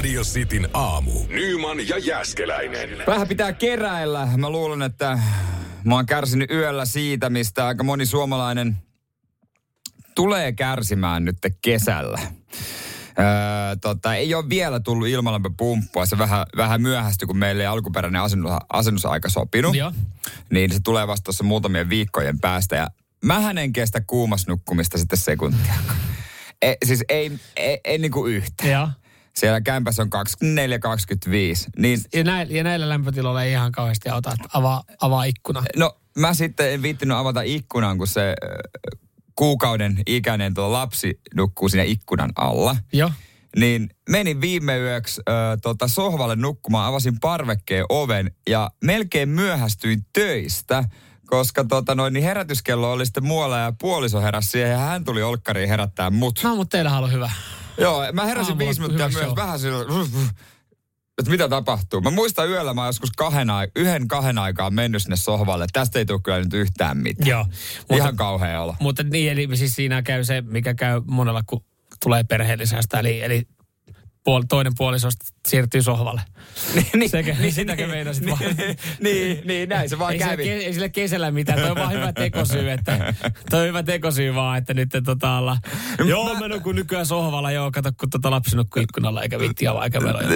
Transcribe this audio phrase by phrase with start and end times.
[0.00, 1.12] Radio Cityn aamu.
[1.28, 2.90] Nyman ja Jäskeläinen.
[3.06, 4.28] Vähän pitää keräillä.
[4.36, 5.18] Mä luulen, että
[5.84, 8.76] mä oon kärsinyt yöllä siitä, mistä aika moni suomalainen
[10.14, 12.18] tulee kärsimään nyt kesällä.
[12.18, 16.06] Öö, tota, ei ole vielä tullut ilmalämpöpumppua.
[16.06, 19.76] Se vähän, vähän myöhästy, kun meille ei alkuperäinen asennus, asennusaika sopinut.
[19.76, 19.92] Joo.
[20.50, 22.76] Niin se tulee vasta tuossa muutamien viikkojen päästä.
[22.76, 22.86] Ja
[23.24, 25.74] mähän en kestä kuumas nukkumista sitten sekuntia.
[26.62, 28.68] E, siis ei, ei, ei niinku yhtä.
[28.68, 28.88] Joo.
[29.36, 30.10] Siellä kämpässä on
[30.44, 31.70] 24-25.
[31.78, 35.62] Niin, Ja, näillä, ja näillä lämpötiloilla ei ihan kauheasti auta, että avaa, avaa ikkuna.
[35.76, 38.34] no mä sitten en viittinyt avata ikkunan, kun se
[39.34, 42.76] kuukauden ikäinen tuo lapsi nukkuu siinä ikkunan alla.
[42.92, 43.10] Joo.
[43.56, 50.84] Niin menin viime yöksi ö, tota, sohvalle nukkumaan, avasin parvekkeen oven ja melkein myöhästyin töistä,
[51.26, 55.22] koska tota, noin, niin herätyskello oli sitten muualla ja puoliso heräsi siihen ja hän tuli
[55.22, 56.40] olkkariin herättää mut.
[56.44, 57.30] No, mutta teillähän on hyvä.
[57.78, 59.84] Joo, mä heräsin Aamulla viisi minuuttia myös vähän sillä,
[61.18, 62.00] että mitä tapahtuu.
[62.00, 65.66] Mä muistan yöllä mä joskus kahden, ai- yhden kahden aikaa mennyt sinne sohvalle.
[65.72, 67.28] Tästä ei tule kyllä nyt yhtään mitään.
[67.28, 67.40] Joo.
[67.40, 68.76] Ihan Mutta, kauhea olo.
[68.80, 71.64] mutta niin, eli siis siinä käy se, mikä käy monella, kun
[72.04, 72.98] tulee perheellisästä.
[73.00, 73.46] Eli, eli
[74.24, 76.20] puol, toinen puolisosta siirtyy sohvalle.
[76.94, 78.38] niin, Sekä, niin, sitäkö meinasit vaan?
[78.40, 80.44] niin, niin, niin, näin se vaan ei, sille, kävi.
[80.44, 83.14] ke- ei sille kesällä mitään, toi on vaan hyvä tekosyy, että
[83.50, 85.56] toi on hyvä tekosyy vaan, että nyt tota olla,
[86.04, 89.84] joo mä nukun nykyään sohvalla, joo kato kun tota lapsi nukkuu ikkunalla eikä vitti avaa
[89.84, 90.28] eikä meloja.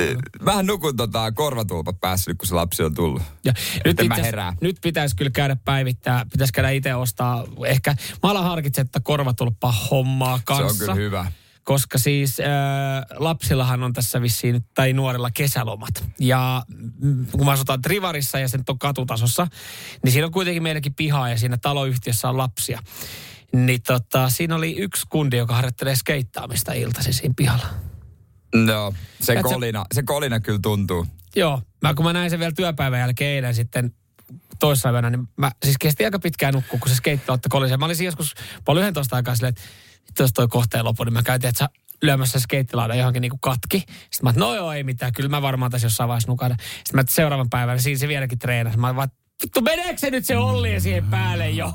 [0.45, 3.23] Vähän nukun tota korvatulpat päässä nyt, kun se lapsi on tullut.
[3.45, 3.53] Ja
[3.85, 4.57] nyt, mä itse herään.
[4.61, 9.73] nyt pitäisi kyllä käydä päivittää, pitäisi käydä itse ostaa, ehkä mä alan harkitse, että korvatulppa
[9.91, 10.69] hommaa kanssa.
[10.69, 11.33] Se on kyllä hyvä.
[11.65, 12.47] Koska siis äh,
[13.17, 16.05] lapsillahan on tässä vissiin, tai nuorilla kesälomat.
[16.21, 16.63] Ja
[17.33, 19.47] kun me asutaan Trivarissa ja sen on katutasossa,
[20.03, 22.83] niin siinä on kuitenkin meilläkin pihaa ja siinä taloyhtiössä on lapsia.
[23.53, 27.67] Niin tota, siinä oli yksi kundi, joka harjoittelee skeittaamista iltaisin siinä pihalla.
[28.55, 31.07] No, se Et se- kolina, se kolina kyllä tuntuu.
[31.37, 33.95] Joo, mä kun mä näin sen vielä työpäivän jälkeen eilen sitten
[34.59, 37.77] toissapäivänä, niin mä siis kesti aika pitkään nukkua, kun se skeittautti kolisee.
[37.77, 39.63] Mä olisin joskus puoli 11 aikaa silleen, että
[40.19, 41.69] jos toi kohteen loppu, niin mä käytin, että sä
[42.03, 43.79] lyömässä skeittilaudan johonkin niinku katki.
[43.79, 46.59] Sitten mä, no joo, ei mitään, kyllä mä varmaan tässä jossain vaiheessa nukahdan.
[46.61, 48.79] Sitten mä seuraavan päivän, siinä se vieläkin treenasi.
[48.79, 49.09] Mä vaan,
[49.43, 51.73] vittu, meneekö se nyt se Olli siihen päälle jo?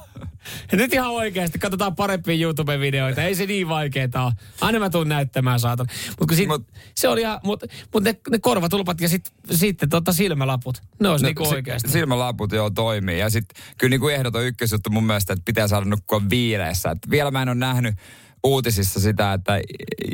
[0.72, 3.24] Ja nyt ihan oikeasti, katsotaan parempia YouTube-videoita.
[3.24, 4.34] Ei se niin vaikeeta ole.
[4.62, 5.88] Aina mä tuun näyttämään, saatan.
[6.20, 10.14] Mutta sit, Mut- se oli ihan, mutta mut ne, ne korvatulpat ja sit, sitten tota
[10.14, 10.82] silmälaput.
[11.00, 11.92] Ne olisi no, niinku si- oikeasti.
[11.92, 13.20] Silmälaput joo toimii.
[13.20, 16.92] Ja sitten kyllä niin kuin ehdoton ykkösjuttu mun mielestä, että pitää saada nukkua viileessä.
[16.92, 17.96] Et vielä mä en ole nähnyt
[18.44, 19.62] uutisissa sitä, että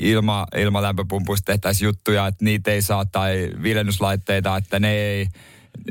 [0.02, 5.28] ilma, ilmalämpöpumpuista tehtäisiin juttuja, että niitä ei saa, tai viilennyslaitteita, että ne ei,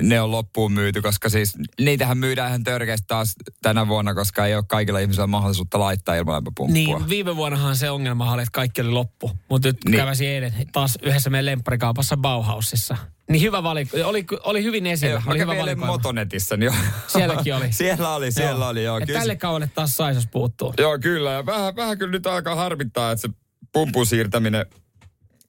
[0.03, 4.55] ne on loppuun myyty, koska siis niitähän myydään ihan törkeästi taas tänä vuonna, koska ei
[4.55, 6.75] ole kaikilla ihmisillä mahdollisuutta laittaa ilmalämpöpumppua.
[6.75, 9.31] Niin, viime vuonnahan se ongelma oli, että kaikki oli loppu.
[9.49, 9.97] Mutta nyt Niin.
[9.97, 12.97] käväsin eilen taas yhdessä meidän lempparikaupassa Bauhausissa.
[13.31, 13.97] Niin hyvä valikko.
[14.05, 15.23] Oli, oli hyvin esillä.
[15.27, 15.93] Mä oli hyvä kävelen valikoima.
[15.93, 16.73] Motonetissa, niin jo.
[17.07, 17.73] Sielläkin oli.
[17.73, 18.99] siellä oli, siellä oli, joo.
[18.99, 20.75] Ja Kyllä tälle kaudelle taas sais, jos puuttuu.
[20.79, 21.33] Joo, kyllä.
[21.33, 23.29] Ja vähän, vähän kyllä nyt alkaa harmittaa, että se
[23.73, 24.67] pumpun siirtäminen,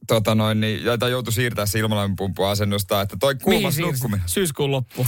[0.07, 3.93] tota noin, niin, jota joutui siirtää se ilmalämpöpumpun asennusta, että toi kuumas siirsit?
[3.93, 4.29] nukkuminen.
[4.29, 5.07] Syyskuun loppu.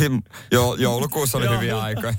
[0.52, 2.14] Joo, joulukuussa oli hyviä aikoja.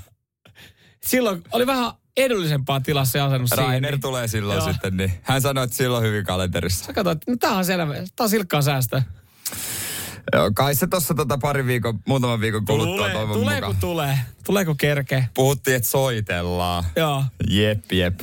[1.06, 4.72] Silloin oli vähän edullisempaa tilassa se asennus siinä, Rainer niin- tulee silloin Joo.
[4.72, 6.84] sitten, niin hän sanoi, että silloin hyvin kalenterissa.
[6.84, 7.94] Sä katsoit, no tää on selvä.
[7.94, 9.02] Tää on silkkaa säästöä.
[10.32, 13.72] Joo, kai se tuossa tota pari viikon, muutaman viikon kuluttua Tulee, toivon tulee mukaan.
[13.72, 14.18] kun tulee.
[14.44, 15.28] Tulee kun kerkee.
[15.34, 16.84] Puhuttiin, että soitellaan.
[16.96, 17.24] Joo.
[17.50, 18.20] Jep, jep.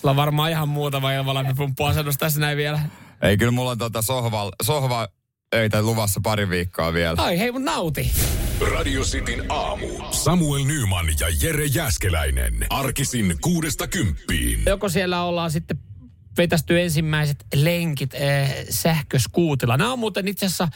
[0.00, 2.80] Sulla on varmaan ihan muutama ilmalämpöpumppuasennus tässä näin vielä.
[3.22, 5.08] Ei, kyllä mulla on tota sohva, sohva
[5.54, 7.22] öitä luvassa pari viikkoa vielä.
[7.22, 8.12] Ai hei, mut nauti.
[8.72, 9.86] Radio Cityn aamu.
[10.10, 12.66] Samuel Nyman ja Jere Jäskeläinen.
[12.70, 14.62] Arkisin kuudesta kymppiin.
[14.66, 15.78] Joko siellä ollaan sitten
[16.38, 19.76] vetästy ensimmäiset lenkit eh, sähköskuutilla.
[19.76, 20.68] Nämä on muuten itse asiassa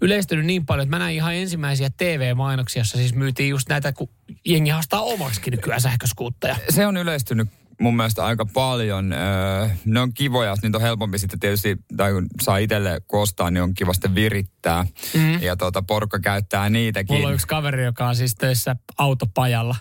[0.00, 4.08] yleistynyt niin paljon, että mä näin ihan ensimmäisiä TV-mainoksia, jossa siis myytiin just näitä, kun
[4.44, 6.56] jengi haastaa omaksikin nykyään sähköskuutteja.
[6.70, 7.48] se on yleistynyt
[7.80, 9.12] mun mielestä aika paljon.
[9.12, 13.62] Öö, ne on kivoja, niitä on helpompi sitten tietysti, tai kun saa itselle kostaa, niin
[13.62, 14.86] on kiva sitten virittää.
[15.14, 15.42] Mm.
[15.42, 17.16] Ja tuota, porukka käyttää niitäkin.
[17.16, 19.76] Mulla on yksi kaveri, joka on siis töissä autopajalla,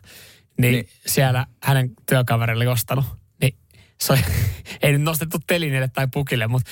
[0.61, 0.87] niin, Niin.
[1.05, 3.05] siellä hänen työkaverille ostanut.
[3.41, 3.57] Niin
[4.01, 4.21] se oli,
[4.81, 6.71] ei nyt nostettu telineelle tai pukille, mutta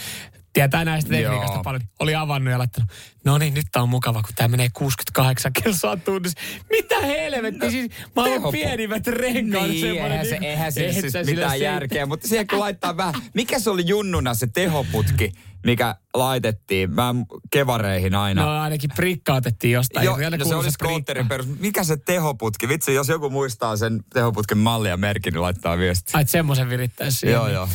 [0.53, 1.63] tietää näistä tekniikasta Joo.
[1.63, 2.89] paljon, oli avannut ja laittanut,
[3.25, 6.39] no niin, nyt tää on mukava, kun tää menee 68 kilsaa tunnissa.
[6.69, 9.67] Mitä helvetti, siis mä oon pienimmät renkaat.
[9.67, 11.65] Niin, semmonen eihän se, niinku- eihän se siis sille mitään selitä.
[11.65, 15.31] järkeä, mutta siihen kun laittaa vähän, mikä se oli junnuna se tehoputki,
[15.65, 17.15] mikä laitettiin, mä
[17.51, 18.45] kevareihin aina.
[18.45, 20.05] No ainakin prikkautettiin jostain.
[20.05, 21.45] Joo, Joku no se oli skootterin prikka.
[21.45, 21.59] perus.
[21.59, 22.67] Mikä se tehoputki?
[22.67, 26.11] Vitsi, jos joku muistaa sen tehoputken mallia ja merkin, niin laittaa viesti.
[26.13, 27.29] Ai, semmoisen virittäisi.
[27.29, 27.69] Joo, joo.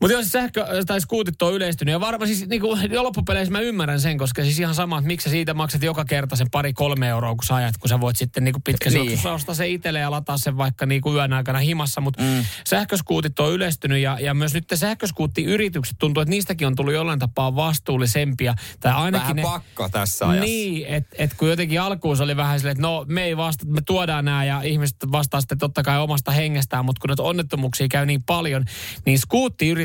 [0.00, 4.00] Mutta jos sähkö tai skuutit on yleistynyt, ja varmaan siis niin kuin, loppupeleissä mä ymmärrän
[4.00, 7.08] sen, koska siis ihan sama, että miksi sä siitä maksat joka kerta sen pari kolme
[7.08, 9.26] euroa, kun sä ajat, kun sä voit sitten niin pitkä Niin.
[9.28, 12.00] ostaa se itselle ja lataa sen vaikka niin kuin yön aikana himassa.
[12.00, 12.44] Mutta mm.
[12.68, 17.56] sähköskuutit on yleistynyt ja, ja myös nyt sähköskuuttiyritykset tuntuu, että niistäkin on tullut jollain tapaa
[17.56, 18.54] vastuullisempia.
[18.80, 20.44] Tai ainakin Vähän ne, pakko tässä ajassa.
[20.44, 23.66] niin, että et kun jotenkin alkuun se oli vähän silleen, että no me ei vasta,
[23.66, 27.88] me tuodaan nämä ja ihmiset vastaa sitten totta kai omasta hengestään, mutta kun näitä onnettomuuksia
[27.88, 28.64] käy niin paljon,
[29.06, 29.18] niin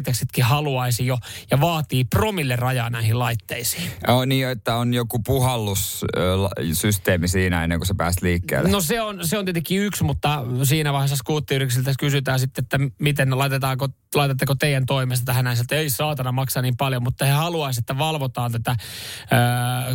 [0.01, 1.17] skuuttiyrityksetkin haluaisi jo
[1.51, 3.91] ja vaatii promille rajaa näihin laitteisiin.
[4.07, 8.69] Joo, niin, että on joku puhallussysteemi siinä ennen kuin sä pääst liikkeelle.
[8.69, 13.37] No se on, se on tietenkin yksi, mutta siinä vaiheessa skuuttiyrityksiltä kysytään sitten, että miten
[13.37, 17.83] laitetaanko, laitatteko teidän toimesta tähän näin, että ei saatana maksaa niin paljon, mutta he haluaisivat,
[17.83, 18.77] että valvotaan tätä äh,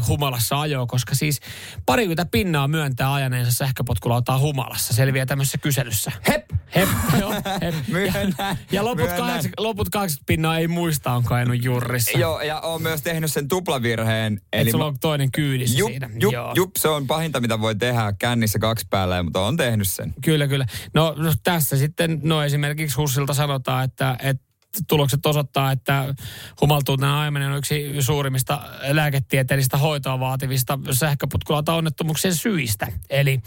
[0.09, 1.41] humalassa ajoa, koska siis
[1.87, 6.13] parikymmentä pinnaa myöntää ajaneensa sähköpotkulautaa humalassa, selviää tämmöisessä kyselyssä.
[6.29, 6.45] Hep!
[6.75, 6.89] Hep,
[7.21, 7.33] joo,
[7.63, 7.75] hep.
[7.89, 9.19] Myönnän, ja, ja loput, myönnän.
[9.19, 12.19] 80, loput 80 pinnaa ei muista, onko ajanut jurrissa.
[12.19, 14.41] Joo, ja on myös tehnyt sen tuplavirheen.
[14.53, 16.11] Eli sulla on toinen kyydissä jup, siinä.
[16.21, 16.53] jup, Joo.
[16.57, 20.15] jup, se on pahinta, mitä voi tehdä kännissä kaksi päällä, mutta on tehnyt sen.
[20.25, 20.67] Kyllä, kyllä.
[20.95, 24.47] No, no tässä sitten, no esimerkiksi Hussilta sanotaan, että, että
[24.89, 26.15] tulokset osoittaa, että
[26.61, 32.87] humaltuneiden ajaminen on yksi suurimmista lääketieteellistä hoitoa vaativista sähköputkulauta onnettomuuksien syistä.
[33.11, 33.41] Eli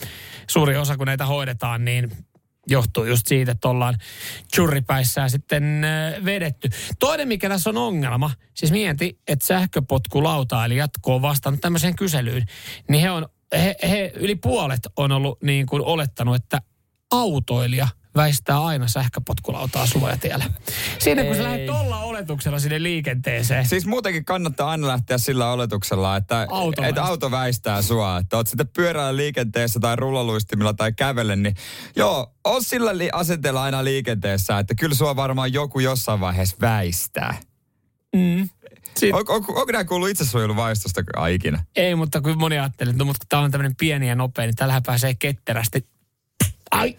[0.48, 2.12] suuri osa, kun näitä hoidetaan, niin
[2.70, 3.98] johtuu just siitä, että ollaan
[4.56, 6.70] churripäissään sitten äh, vedetty.
[7.00, 12.46] Toinen, mikä tässä on ongelma, siis mieti, että sähköpotkulauta, eli jatko on vastannut tämmöiseen kyselyyn,
[12.90, 16.62] niin he on, he, he yli puolet on ollut niin kuin olettanut, että
[17.12, 20.46] autoilija väistää aina sähköpotkulautaa suojatiellä.
[21.00, 21.46] Siinä kun sä Ei.
[21.46, 23.66] lähdet tuolla oletuksella sinne liikenteeseen.
[23.66, 28.18] Siis muutenkin kannattaa aina lähteä sillä oletuksella, että Auto että auto väistää sua.
[28.18, 31.56] Että oot sitten pyörällä liikenteessä tai rullaluistimilla tai kävellen, niin
[31.96, 37.38] joo, on sillä li- asenteella aina liikenteessä, että kyllä sua varmaan joku jossain vaiheessa väistää.
[38.16, 38.50] Mm.
[38.98, 41.02] Siin, On, on, onko nämä kuullut itsesuojeluvaistosta
[41.32, 41.64] ikinä?
[41.76, 44.56] Ei, mutta kun moni ajattelee, että no, mutta tämä on tämmöinen pieni ja nopea, niin
[44.56, 45.88] tällähän pääsee ketterästi.
[46.72, 46.96] Ai!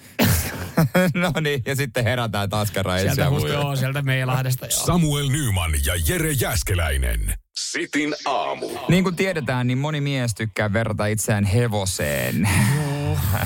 [1.14, 3.48] no niin, ja sitten herätään taas kerran Sieltä, hu, ensiaamusta.
[3.64, 4.66] joo, sieltä Meilahdesta.
[4.66, 4.86] Joo.
[4.86, 7.34] Samuel Nyman ja Jere Jäskeläinen.
[7.58, 8.68] Sitin aamu.
[8.88, 12.48] Niin kuin tiedetään, niin moni mies tykkää verrata itseään hevoseen.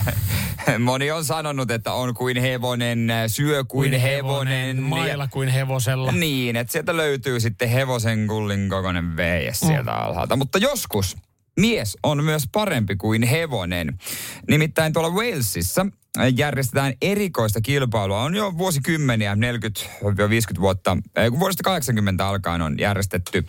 [0.78, 4.82] moni on sanonut, että on kuin hevonen, syö kuin, hevonen.
[4.82, 6.12] Mailla kuin hevosella.
[6.12, 9.98] Niin, että sieltä löytyy sitten hevosen kullin kokoinen vees sieltä Mm.
[9.98, 10.36] alhaalta.
[10.36, 11.16] Mutta joskus
[11.60, 13.98] mies on myös parempi kuin hevonen.
[14.48, 15.86] Nimittäin tuolla Walesissa
[16.36, 18.22] järjestetään erikoista kilpailua.
[18.22, 19.38] On jo vuosikymmeniä, 40-50
[20.60, 20.96] vuotta,
[21.38, 23.46] vuodesta 80 alkaen on järjestetty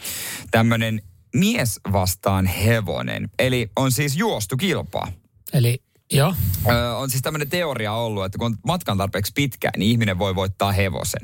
[0.52, 1.02] tämmöinen
[1.36, 3.30] mies vastaan hevonen.
[3.40, 5.12] Eli on siis juostu kilpaa.
[5.54, 5.82] Eli
[6.14, 6.36] joo.
[6.70, 10.36] Öö, on siis tämmöinen teoria ollut, että kun on matkan tarpeeksi pitkä, niin ihminen voi
[10.36, 11.22] voittaa hevosen.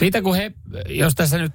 [0.00, 0.52] Mitä kun he,
[0.88, 1.52] jos tässä nyt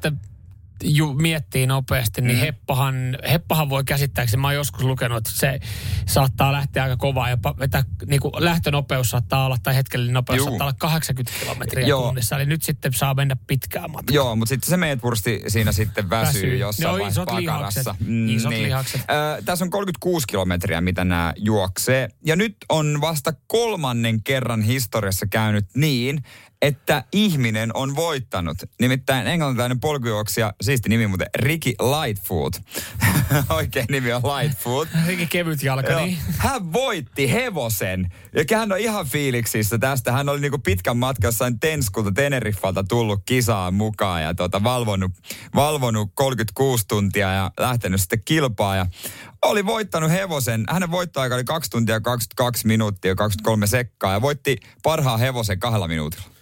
[0.84, 2.42] ju, miettii nopeasti, niin Mm.
[2.42, 5.60] Heppahan, Heppahan voi käsittääkseni, mä oon joskus lukenut, että se
[6.08, 10.48] saattaa lähteä aika kovaa, jopa että niin kuin lähtönopeus saattaa olla, tai hetkellinen nopeus Juu.
[10.48, 12.02] saattaa olla 80 kilometriä Joo.
[12.08, 14.16] tunnissa, eli nyt sitten saa mennä pitkään matkaan.
[14.16, 16.42] Joo, mutta sitten se meetpursti siinä sitten väsyy, Väsyy.
[16.42, 16.58] väsyy.
[16.58, 17.96] jossain Joo, vaiheessa pakarassa.
[18.00, 18.30] Mm.
[18.30, 19.02] Isot lihakset.
[19.02, 22.10] Ö, tässä on 36 kilometriä, mitä nämä juoksee.
[22.26, 26.24] Ja nyt on vasta kolmannen kerran historiassa käynyt niin,
[26.62, 28.58] että ihminen on voittanut.
[28.82, 32.54] Nimittäin englantilainen polkujuoksija, siisti nimi muuten, Ricky Lightfoot.
[33.50, 34.90] Oikein nimi on Lightfoot.
[35.08, 36.06] Rikin kevyt jalka, Joo.
[36.06, 36.18] niin.
[36.38, 38.14] Hän voitti hevosen.
[38.34, 40.12] Ja hän on ihan fiiliksissä tästä.
[40.12, 45.12] Hän oli niinku pitkän matkan jossain Tenskulta Teneriffalta tullut kisaan mukaan ja tota, valvonut,
[45.56, 48.76] valvonut 36 tuntia ja lähtenyt sitten kilpaa.
[48.76, 48.86] Ja
[49.42, 50.64] oli voittanut hevosen.
[50.70, 55.88] Hänen voittoaika oli 2 tuntia 22 minuuttia ja 23 sekkaa ja voitti parhaan hevosen kahdella
[55.88, 56.35] minuutilla.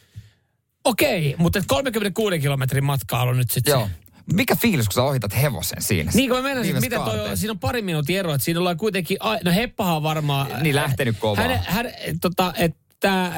[0.86, 3.90] Okei, mutta et 36 kilometrin matka on nyt sitten Joo.
[4.34, 6.12] Mikä fiilis, kun sä ohitat hevosen siinä?
[6.16, 8.78] Niin kuin mä menen, miten toi on, siinä on pari minuutin ero, että siinä ollaan
[8.78, 10.64] kuitenkin, no Heppahan varmaan...
[10.64, 11.44] Niin, lähtenyt kovaa.
[11.48, 11.86] Hän, hän,
[12.22, 13.34] tota, et, tämä äh,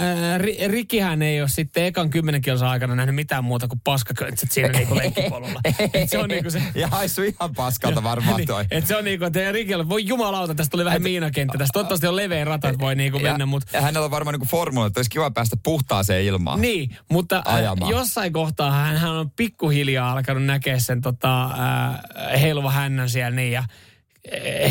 [0.68, 4.96] Rikihän ei ole sitten ekan kymmenen kilsa aikana nähnyt mitään muuta kuin paskaköntsät siinä niinku
[4.96, 5.62] lenkkipolulla.
[5.94, 6.62] Et se on niinku se...
[6.76, 8.66] Ja haissu ihan paskalta varmaan niin, toi.
[8.72, 11.58] et se on niinku, että Rikillä, voi jumalauta, tästä tuli vähän miinakenttä.
[11.58, 13.78] Tästä toivottavasti on leveä rata, että voi niinku mennä, mutta...
[13.78, 16.62] Ja hänellä on varmaan niinku formula, että olisi kiva päästä puhtaaseen ilmaan.
[16.62, 17.92] Niin, mutta äh, Ajamaan.
[17.92, 23.52] jossain kohtaa hän, hän on pikkuhiljaa alkanut näkeä sen tota, äh, heiluva hännän siellä niin
[23.52, 23.64] ja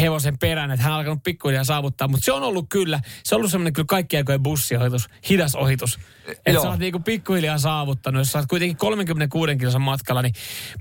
[0.00, 2.08] hevosen perään, että hän on alkanut pikkuhiljaa saavuttaa.
[2.08, 5.98] Mutta se on ollut kyllä, se on ollut semmoinen kyllä kaikki aikojen bussiohitus, hidas ohitus.
[6.46, 8.20] Että sä oot niinku pikkuhiljaa saavuttanut.
[8.20, 10.34] Jos sä oot kuitenkin 36 kilsan matkalla, niin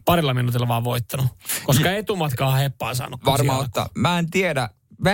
[0.06, 1.28] parilla minuutilla vaan voittanut.
[1.64, 3.26] Koska etumatkaa heppaa saanut.
[3.26, 3.90] Varmaan ottaa.
[3.96, 4.70] Mä en tiedä.
[4.98, 5.12] Mä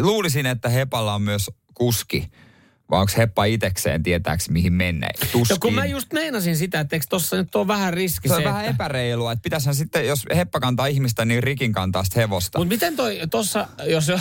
[0.00, 2.28] luulisin, että Hepalla on myös kuski.
[2.92, 5.08] Vai onko Heppa itekseen tietääks mihin mennä?
[5.32, 5.54] Tuskin.
[5.54, 8.38] No kun mä just meinasin sitä, että eikö tossa nyt ole vähän riski se se,
[8.38, 8.70] on vähän että...
[8.70, 12.58] epäreilua, että pitäisihän sitten, jos Heppa kantaa ihmistä, niin Rikin kantaa sitten hevosta.
[12.58, 14.12] Mutta miten toi tuossa, jos,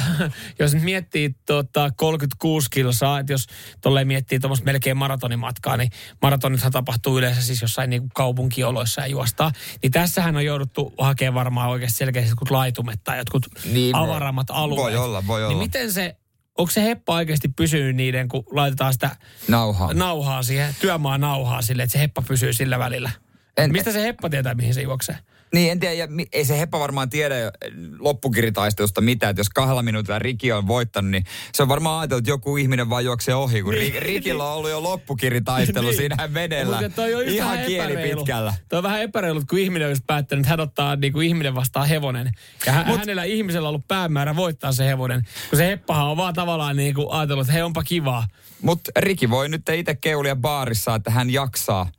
[0.60, 3.46] jos miettii tota 36 kilsaa, että jos
[3.82, 5.90] tolleen miettii tuommoista melkein maratonimatkaa, niin
[6.22, 9.52] maratonithan tapahtuu yleensä siis jossain niinku kaupunkioloissa ja juostaa.
[9.84, 14.48] Niin tässähän on jouduttu hakemaan varmaan oikeasti selkeästi jotkut laitumet tai jotkut Niin, niin, avarammat
[14.50, 14.82] alueet.
[14.82, 15.64] voi olla, voi Niin olla.
[15.64, 16.16] miten se,
[16.58, 19.10] onko se heppa oikeasti pysynyt niiden, kun laitetaan sitä
[19.48, 19.94] Nauhaa.
[19.94, 23.12] nauhaa siihen, työmaan nauhaa sille, että se heppa pysyy sillä välillä?
[23.58, 25.18] En- Mistä se heppa tietää, mihin se juoksee?
[25.54, 27.52] Niin, en tiedä, ja ei se Heppa varmaan tiedä jo,
[28.00, 32.32] loppukiritaistelusta mitään, että jos kahdella minuutilla Riki on voittanut, niin se on varmaan ajatellut, että
[32.32, 35.98] joku ihminen vaan juoksee ohi, kun Ri- Rikillä on ollut jo loppukiritaistelu Niin.
[35.98, 36.82] siinä vedellä.
[36.82, 38.54] Mutta toi on Ihan kieli pitkällä.
[38.70, 41.88] Toi on vähän epäreilu, kun ihminen olisi päättänyt, että hän ottaa niin kuin ihminen vastaan
[41.88, 42.32] hevonen.
[42.66, 45.22] Ja hä- Mut- hänellä ihmisellä on ollut päämäärä voittaa se hevonen.
[45.50, 48.28] Kun se heppahan on vaan tavallaan niin kuin ajatellut, että hei onpa kivaa.
[48.62, 51.90] Mutta Riki voi nyt itse keulia baarissa, että hän jaksaa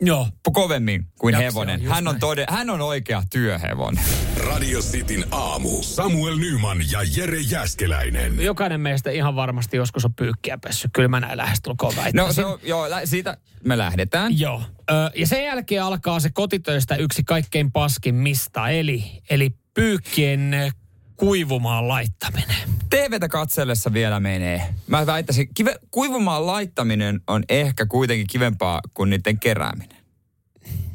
[0.00, 0.28] Joo.
[0.52, 1.88] kovemmin kuin Jaksaa, hevonen.
[1.88, 4.04] Hän on, tode, hän on oikea työhevonen.
[4.36, 5.82] Radio Cityn aamu.
[5.82, 8.40] Samuel Nyman ja Jere Jäskeläinen.
[8.40, 10.90] Jokainen meistä ihan varmasti joskus on pyykkiä pessyt.
[10.94, 12.16] Kyllä mä näin lähestulkoon väittäisin.
[12.26, 14.38] No se on, joo, lä- siitä me lähdetään.
[14.38, 14.62] Joo.
[14.90, 20.72] Ö, ja sen jälkeen alkaa se kotitöistä yksi kaikkein paskimmista, eli, eli pyykkien
[21.16, 22.68] kuivumaan laittaminen.
[22.90, 24.74] TVtä katsellessa vielä menee.
[24.86, 30.00] Mä väittäisin, kive, kuivumaan laittaminen on ehkä kuitenkin kivempaa kuin niiden kerääminen.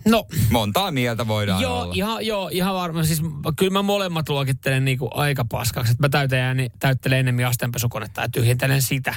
[0.06, 1.94] No, Montaa mieltä voidaan Joo, olla.
[1.94, 3.06] ihan, joo, ihan varmaan.
[3.06, 3.22] Siis
[3.58, 5.92] kyllä mä molemmat luokittelen niinku aika paskaksi.
[5.92, 9.16] Et mä täytän, täyttelen enemmän astenpesukonetta ja tyhjentelen sitä,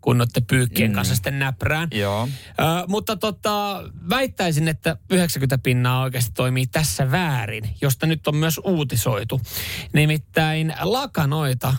[0.00, 0.94] kun noiden pyykkien mm.
[0.94, 1.88] kanssa sitten näprään.
[1.92, 2.28] Joo.
[2.48, 8.60] Ö, mutta tota, väittäisin, että 90 pinnaa oikeasti toimii tässä väärin, josta nyt on myös
[8.64, 9.40] uutisoitu.
[9.92, 11.74] Nimittäin lakanoita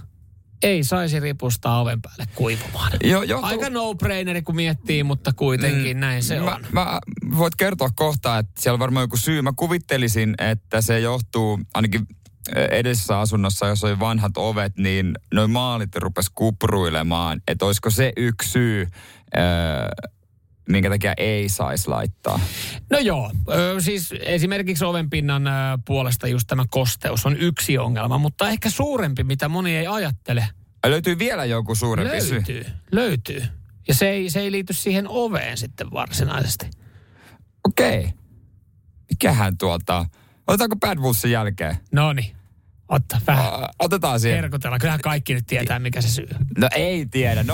[0.64, 2.92] ei saisi ripustaa oven päälle kuivumaan.
[3.04, 6.66] Jo, johtuu- Aika no-braineri, kun miettii, mutta kuitenkin mm, näin se mä, on.
[6.72, 7.00] Mä
[7.38, 9.42] voit kertoa kohta, että siellä on varmaan joku syy.
[9.42, 12.08] Mä kuvittelisin, että se johtuu ainakin
[12.58, 17.42] ö, edellisessä asunnossa, jos oli vanhat ovet, niin noin maalit rupes kupruilemaan.
[17.48, 18.88] Että olisiko se yksi syy,
[19.38, 19.40] ö,
[20.70, 22.40] minkä takia ei saisi laittaa.
[22.90, 25.44] No joo, ö, siis esimerkiksi ovenpinnan
[25.86, 30.48] puolesta just tämä kosteus on yksi ongelma, mutta ehkä suurempi, mitä moni ei ajattele.
[30.86, 32.32] Löytyy vielä joku suurempi syy.
[32.32, 33.44] Löytyy, löytyy.
[33.88, 36.70] Ja se ei, se ei liity siihen oveen sitten varsinaisesti.
[37.68, 38.10] Okei.
[39.10, 40.06] Mikähän tuolta...
[40.48, 41.78] Otetaanko Bad Bullsin jälkeen?
[41.92, 42.36] No niin,
[42.90, 44.40] otta vähän Otetaan siihen.
[44.42, 44.80] herkutella.
[44.80, 46.28] Kyllähän kaikki nyt tietää, mikä se syy.
[46.58, 47.44] No ei tiedä.
[47.44, 47.46] 047255854.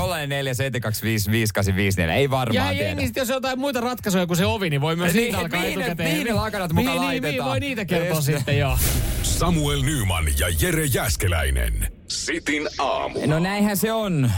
[2.12, 3.02] Ei Ja varmaan ei tiedä.
[3.02, 5.62] sit jos on jotain muita ratkaisuja kuin se ovi, niin voi myös Niin, niitä alkaa
[5.62, 6.10] mihin ne- etukäteen.
[6.12, 7.34] mihin ne lakanat muka niin, Niin, laitetaan?
[7.34, 8.26] niin, voi niitä kertoa Just.
[8.26, 8.78] sitten, joo.
[9.24, 11.88] Samuel Nyman ja Jere Jäskeläinen.
[12.08, 13.20] Sitin aamu.
[13.28, 14.32] No näinhän se on.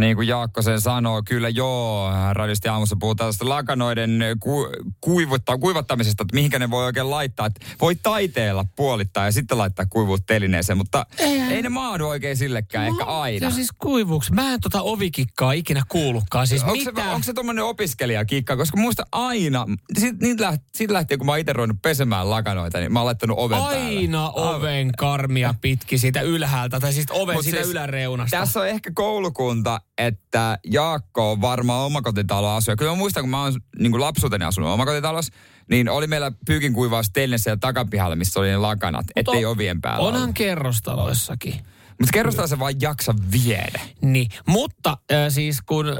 [0.00, 2.10] Niin kuin Jaakko sen sanoo, kyllä joo.
[2.32, 4.68] Radiosti aamussa puhutaan tästä lakanoiden ku,
[5.00, 7.46] kuivuttaa, kuivattamisesta, että mihinkä ne voi oikein laittaa.
[7.46, 11.06] Että voi taiteella puolittaa ja sitten laittaa kuivuut telineeseen, mutta
[11.50, 13.46] ei ne maadu oikein sillekään, ehkä aina.
[13.46, 14.32] Ja siis kuivuuksi.
[14.32, 16.46] Mä en tota ovikikkaa ikinä kuullutkaan.
[16.46, 17.10] Siis Onko se, mitä?
[17.10, 18.56] onko se tuommoinen opiskelijakikka?
[18.56, 19.66] Koska muista aina,
[19.98, 23.38] siitä, niitä läht, siitä lähtien kun mä itse ruvennut pesemään lakanoita, niin mä oon laittanut
[23.38, 23.76] oven päälle.
[23.76, 28.36] Aina oven karmia pitki siitä ylhäältä, tai siis oven Mut siitä siis yläreunasta.
[28.36, 32.76] Tässä on ehkä koulukunta, että Jaakko on varmaan omakotitalo asuja.
[32.76, 35.32] Kyllä mä muistan, kun mä oon niin lapsuuteni asunut omakotitalossa,
[35.70, 40.06] niin oli meillä pyykin kuivaus tellessä siellä takapihalla, missä oli ne lakanat, ettei ovien päällä
[40.06, 40.36] Onhan ollut.
[40.36, 41.54] kerrostaloissakin.
[42.00, 43.80] Mutta kerrostaan se vaan jaksa viedä.
[44.02, 45.94] Niin, mutta äh, siis kun äh,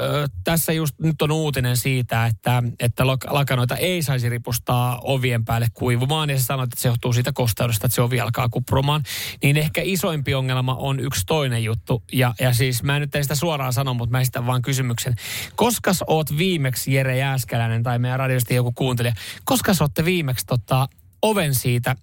[0.45, 5.66] tässä just nyt on uutinen siitä, että, että lak- lakanoita ei saisi ripustaa ovien päälle
[5.75, 9.02] kuivumaan, ja sä sanoit, että se johtuu siitä kosteudesta, että se ovi alkaa kuprumaan,
[9.42, 13.25] niin ehkä isoimpi ongelma on yksi toinen juttu, ja, ja siis mä en nyt en
[13.25, 15.14] sitä suoraan sano, mutta mä esitän vaan kysymyksen.
[15.57, 19.14] Koska oot viimeksi, Jere Jääskeläinen tai meidän radiosti joku kuuntelija,
[19.45, 20.88] koska ootte viimeksi tota,
[21.23, 21.97] oven siitä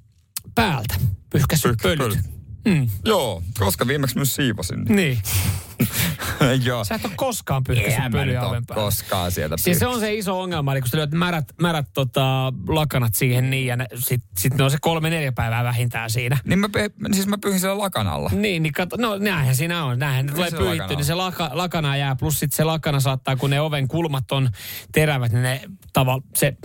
[0.55, 0.95] päältä
[1.29, 1.97] Pyyhkässyt pölyt?
[1.99, 2.36] pölyt.
[2.67, 4.85] Mm, Joo, koska viimeksi myös siivosin.
[4.89, 5.19] niin.
[6.63, 6.83] Joo.
[6.85, 8.83] Sä et ole koskaan nyt pölyä oven päälle.
[8.83, 12.53] koskaan sieltä Siis se on se iso ongelma, eli kun sä lyöt märät, märät tota,
[12.67, 16.37] lakanat siihen niin, ja ne, sit, sit ne on se kolme neljä päivää vähintään siinä.
[16.45, 16.67] Niin mä,
[17.13, 18.29] siis mä pyyhin siellä lakanalla.
[18.33, 19.99] Niin, niin kato, no näinhän siinä on.
[19.99, 22.15] Näinhän ne tulee pyyhitty, lakana niin se laka, lakana jää.
[22.15, 24.49] Plus sitten se lakana saattaa, kun ne oven kulmat on
[24.91, 25.61] terävät, niin ne
[25.93, 26.57] tavalla, se,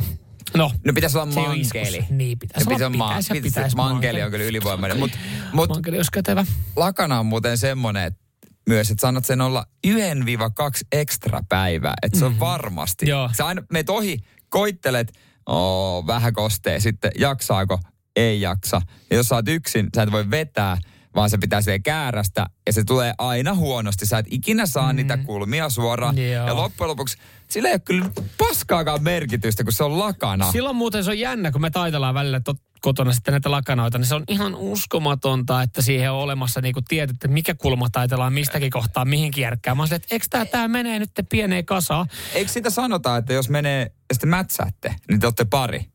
[0.56, 0.70] no.
[0.86, 2.06] No pitäisi olla se mankeli.
[2.10, 4.98] Niin, pitäisi olla, pitäisi, ma- pitäisi, pitäisi, mankeli on kyllä ylivoimainen.
[4.98, 5.18] Mutta
[5.52, 6.46] mut Mankeli olisi kätevä.
[6.76, 8.20] lakana on muuten semmoinen, että
[8.68, 11.94] myös, että sanot sen olla yhden viiva kaksi ekstra päivää.
[12.02, 13.04] Että se on varmasti.
[13.04, 13.10] Mhm.
[13.10, 13.30] Joo.
[13.36, 14.18] Sä aina meet ohi,
[14.48, 15.12] koittelet,
[15.46, 17.78] oo, vähän kostee, sitten jaksaako,
[18.16, 18.82] ei jaksa.
[19.10, 20.78] Ja jos sä oot yksin, sä et voi vetää,
[21.14, 24.06] vaan se pitää siihen käärästä ja se tulee aina huonosti.
[24.06, 24.96] Sä et ikinä saa mm.
[24.96, 26.18] niitä kulmia suoraan.
[26.18, 26.46] Joo.
[26.46, 27.16] Ja loppujen lopuksi
[27.52, 30.52] sillä ei ole kyllä paskaakaan merkitystä, kun se on lakana.
[30.52, 34.06] Silloin muuten se on jännä, kun me taitellaan välillä tot, kotona sitten näitä lakanoita, niin
[34.06, 38.70] se on ihan uskomatonta, että siihen on olemassa niinku tietyt, että mikä kulma taitellaan mistäkin
[38.70, 39.76] kohtaa, mihin kierkkään.
[39.76, 42.06] Mä että eikö tää, tää menee nyt pieneen kasaan?
[42.34, 45.91] Eikö sitä sanota, että jos menee ja sitten mätsäätte, niin te olette pari?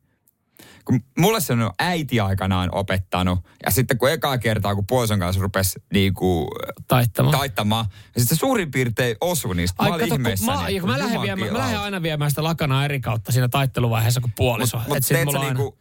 [0.88, 3.38] Kun mulle se on äiti aikanaan opettanut.
[3.64, 6.48] Ja sitten kun ekaa kertaa, kun puolison kanssa rupesi niinku,
[6.88, 7.38] Taittamaan.
[7.38, 9.82] taittamaan, ja sitten se suurin piirtein osui niistä.
[9.82, 12.30] Mä Ai olin kato, kun mä, että kun mä, lähden viemään, mä lähden aina viemään
[12.30, 14.78] sitä lakanaa eri kautta siinä taitteluvaiheessa kuin puoliso.
[14.78, 15.78] Mut, mut Et teet sä on aina- niinku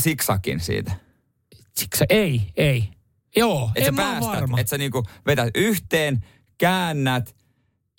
[0.00, 0.92] siksakin siitä?
[1.76, 2.88] Siksi ei, ei.
[3.36, 4.60] Joo, sä en mä päästät, varma.
[4.60, 6.24] että sä niinku vetät yhteen,
[6.58, 7.36] käännät,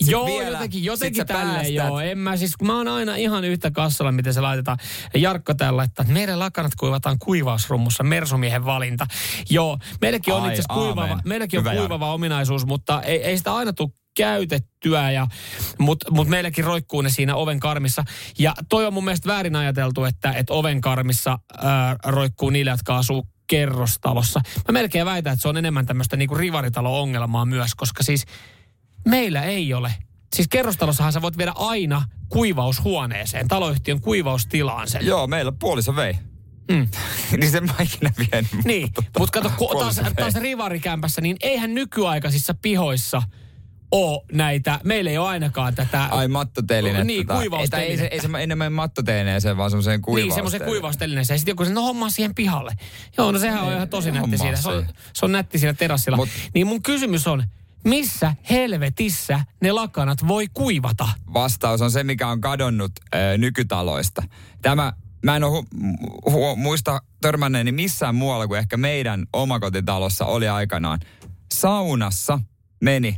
[0.09, 1.99] Joo, vielä, jotenkin, jotenkin tälleen, joo.
[1.99, 4.77] En mä siis, kun mä oon aina ihan yhtä kassalla, miten se laitetaan.
[5.13, 9.07] Ja Jarkko täällä laittaa, että meidän lakanat kuivataan kuivausrummussa, mersumiehen valinta.
[9.49, 13.73] Joo, meilläkin on itse kuivava, meilläkin on Hyvä, kuivava ominaisuus, mutta ei, ei sitä aina
[13.73, 15.27] tule käytettyä, ja,
[15.77, 18.03] mutta mut meilläkin roikkuu ne siinä oven karmissa.
[18.39, 22.97] Ja toi on mun mielestä väärin ajateltu, että, että oven karmissa ää, roikkuu niille, jotka
[22.97, 24.41] asuu kerrostalossa.
[24.67, 28.25] Mä melkein väitän, että se on enemmän tämmöistä niinku rivaritalo-ongelmaa myös, koska siis
[29.07, 29.93] meillä ei ole.
[30.35, 35.05] Siis kerrostalossahan sä voit viedä aina kuivaushuoneeseen, taloyhtiön kuivaustilaan sen.
[35.05, 36.13] Joo, meillä puoliso vei.
[36.71, 36.87] Mm.
[37.39, 38.65] niin sen mä ikinä vienyt.
[38.65, 38.89] Niin,
[39.19, 43.21] mutta kato, ku, taas, taas rivarikämpässä, niin eihän nykyaikaisissa pihoissa
[43.91, 46.05] ole näitä, meillä ei ole ainakaan tätä...
[46.05, 47.03] Ai mattoteline.
[47.03, 47.87] Niin, tota, kuivausteline.
[47.87, 50.35] Ei, se, ei se enemmän mattotelineeseen, vaan semmoiseen Niin, kuivaustelineen.
[50.35, 51.35] semmoisen kuivaustelineeseen.
[51.35, 52.73] Ja sitten joku sanoo, no homma siihen pihalle.
[53.17, 54.57] Joo, no sehän on ihan tosi nätti siinä.
[54.57, 56.17] Se on, se on nätti siinä terassilla.
[56.17, 57.43] Mut- niin mun kysymys on,
[57.85, 61.07] missä helvetissä ne lakanat voi kuivata?
[61.33, 64.23] Vastaus on se, mikä on kadonnut ö, nykytaloista.
[64.61, 64.93] Tämä,
[65.25, 70.99] mä en ole hu- hu- muista törmänneeni missään muualla kuin ehkä meidän omakotitalossa oli aikanaan.
[71.53, 72.39] Saunassa
[72.81, 73.17] meni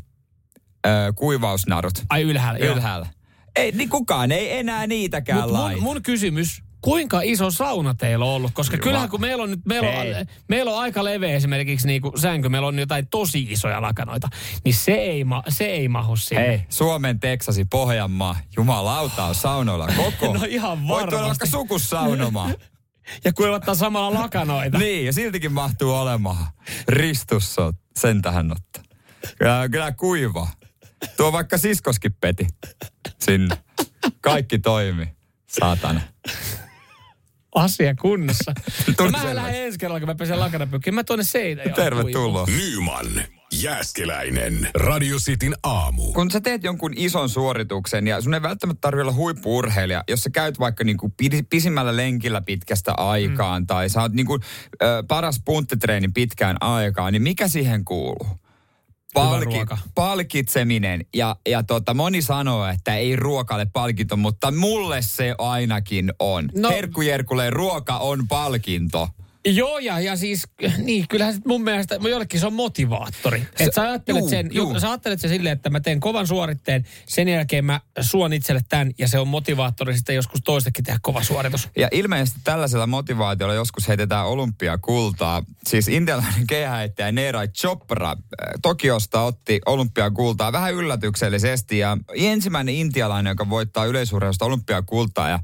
[0.85, 2.75] ö, kuivausnarut Ai ylhäällä, joo.
[2.75, 3.07] ylhäällä.
[3.55, 5.81] Ei, niin kukaan ei enää niitäkään Mut laita.
[5.81, 8.51] mun, mun kysymys, kuinka iso sauna teillä on ollut?
[8.53, 8.83] Koska Kyllä.
[8.83, 12.49] kyllähän kun meillä on nyt, meillä on, meillä on aika leveä esimerkiksi niin kuin sänky,
[12.49, 14.29] meillä on jotain tosi isoja lakanoita,
[14.65, 16.47] niin se ei, ma, se ei mahu sinne.
[16.47, 20.33] Hei, Suomen, Teksasi, Pohjanmaa, jumalauta on saunoilla koko.
[20.37, 21.47] No ihan Voit tuoda vaikka varmasti.
[21.49, 22.55] sukussaunomaan.
[23.25, 24.77] Ja kuivattaa samalla lakanoita.
[24.83, 26.47] niin, ja siltikin mahtuu olemaan.
[26.87, 28.83] Ristus on sen tähän ottaa.
[29.37, 30.47] Kyllä, kyllä kuiva.
[31.17, 32.47] Tuo vaikka siskoskin peti
[33.19, 33.57] sinne.
[34.21, 35.07] Kaikki toimi.
[35.47, 36.01] Saatana.
[37.55, 38.53] Asia kunnossa.
[38.99, 40.95] no mä lähden ensi kerralla, kun mä pesen lakanapyykkiin.
[40.95, 41.73] Mä tuonne seinään.
[41.73, 42.47] Tervetuloa.
[42.57, 43.23] Nyman,
[43.61, 46.13] Jääskeläinen, Radio Cityn aamu.
[46.13, 50.29] Kun sä teet jonkun ison suorituksen ja sun ei välttämättä tarvitse olla huippuurheilija, jos sä
[50.29, 53.67] käyt vaikka niinku pi- pisimmällä lenkillä pitkästä aikaan mm.
[53.67, 54.39] tai sä oot niinku,
[54.83, 58.42] ö, paras punttitreeni pitkään aikaan, niin mikä siihen kuuluu?
[59.57, 59.77] Ruoka.
[59.95, 61.05] palkitseminen.
[61.13, 66.49] Ja, ja tota, moni sanoo, että ei ruokalle palkinto, mutta mulle se ainakin on.
[66.55, 66.75] No- No.
[66.75, 69.09] Herkkujerkulle ruoka on palkinto.
[69.45, 73.47] Joo, ja, ja siis, niin, kyllähän mun mielestä jollekin se on motivaattori.
[73.59, 74.71] Että sä ajattelet juu, sen, juu.
[74.71, 74.79] juu.
[74.79, 78.91] sä ajattelet sen silleen, että mä teen kovan suoritteen, sen jälkeen mä suon itselle tämän,
[78.97, 81.69] ja se on motivaattori sitten joskus toistekin tehdä kova suoritus.
[81.77, 85.43] Ja ilmeisesti tällaisella motivaatiolla joskus heitetään olympiakultaa.
[85.67, 88.17] Siis intialainen kehäheittäjä Neeraj Chopra äh,
[88.61, 91.77] Tokiosta otti olympiakultaa vähän yllätyksellisesti.
[91.77, 95.29] Ja ensimmäinen intialainen, joka voittaa yleisurheilusta olympiakultaa.
[95.29, 95.39] Ja,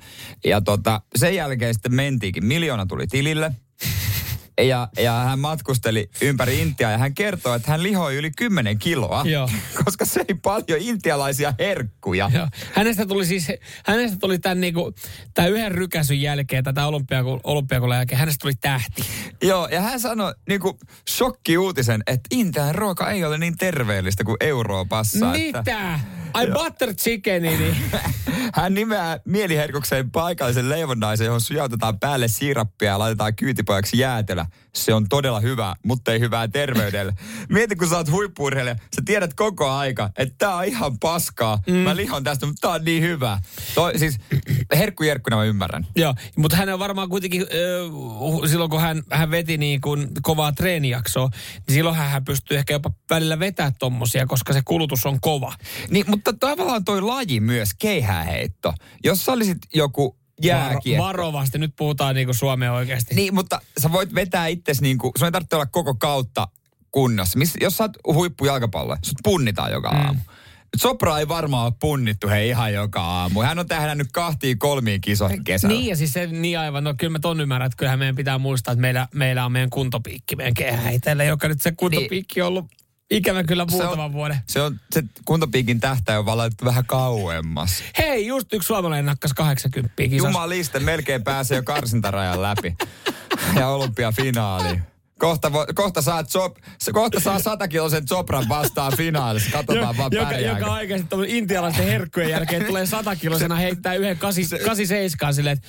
[0.45, 2.45] ja tota, sen jälkeen sitten mentiinkin.
[2.45, 3.51] Miljoona tuli tilille.
[4.67, 9.23] Ja, ja hän matkusteli ympäri Intiaa ja hän kertoo, että hän lihoi yli 10 kiloa,
[9.25, 9.49] Joo.
[9.85, 12.31] koska se ei paljon intialaisia herkkuja.
[12.33, 12.47] Joo.
[12.73, 13.47] Hänestä tuli siis,
[13.85, 14.93] hänestä tuli tämän, niinku,
[15.33, 16.87] tämän yhden rykäsyn jälkeen, tätä
[17.43, 19.01] olympiakulan jälkeen, hänestä tuli tähti.
[19.41, 25.35] Joo, ja hän sanoi niinku shokki-uutisen, että Intian ruoka ei ole niin terveellistä kuin Euroopassa.
[25.35, 25.99] Että Mitä?
[26.33, 27.75] Ai butter chickeni, niin
[28.55, 34.45] hän nimeää mieliherkukseen paikallisen leivonnaisen, johon sujautetaan päälle siirappia ja laitetaan kyytipojaksi jäätelö.
[34.75, 37.13] Se on todella hyvä, mutta ei hyvää terveydelle.
[37.49, 38.49] Mieti, kun sä oot huippu
[38.95, 41.59] sä tiedät koko aika, että tää on ihan paskaa.
[41.67, 41.73] Mm.
[41.75, 43.39] Mä lihon tästä, mutta tää on niin hyvä.
[43.75, 44.17] Toi, siis
[44.75, 45.87] herkku Jerkkuna mä ymmärrän.
[45.95, 50.51] Joo, mutta hän on varmaan kuitenkin, äh, silloin kun hän, hän veti niin kuin kovaa
[50.51, 51.29] treenijaksoa,
[51.67, 55.53] niin silloin hän pystyy ehkä jopa välillä vetää tommosia, koska se kulutus on kova.
[55.89, 58.73] Niin, mutta tavallaan toi laji myös, keihääheitto.
[59.03, 61.03] Jos sä olisit joku jääkiekko.
[61.03, 63.15] Varo, varovasti, nyt puhutaan niinku Suomea oikeasti.
[63.15, 66.47] Niin, mutta sä voit vetää itsesi niinku, sun ei tarvitse olla koko kautta
[66.91, 67.39] kunnossa.
[67.39, 70.05] Mis, jos sä oot huippu jalkapallo, sut punnitaan joka mm.
[70.05, 70.19] aamu.
[70.77, 73.41] Sopra ei varmaan ole punnittu hei ihan joka aamu.
[73.41, 75.75] Hän on tähdännyt kahtiin kolmiin kisoihin kesällä.
[75.75, 78.37] Niin ja siis se niin aivan, no kyllä mä ton ymmärrän, että kyllähän meidän pitää
[78.37, 82.65] muistaa, että meillä, meillä on meidän kuntopiikki meidän kehäitellä, joka nyt se kuntopiikki on ollut
[83.11, 84.37] Ikävä kyllä muutaman se on, vuoden.
[84.47, 87.83] Se on se kuntopiikin tähtä on valittu vähän kauemmas.
[87.97, 90.27] Hei, just yksi suomalainen nakkas 80 kisassa.
[90.27, 92.75] Jumaliste, melkein pääsee jo karsintarajan läpi.
[93.55, 94.79] ja olympiafinaali.
[95.19, 96.57] Kohta, vo, kohta, saa zop,
[96.93, 99.51] kohta saa satakilosen Zopran vastaan finaalissa.
[99.51, 105.67] Katsotaan vaan joka, joka oikeasti intialaisten herkkujen jälkeen tulee satakilosena heittää yhden 87 silleen, että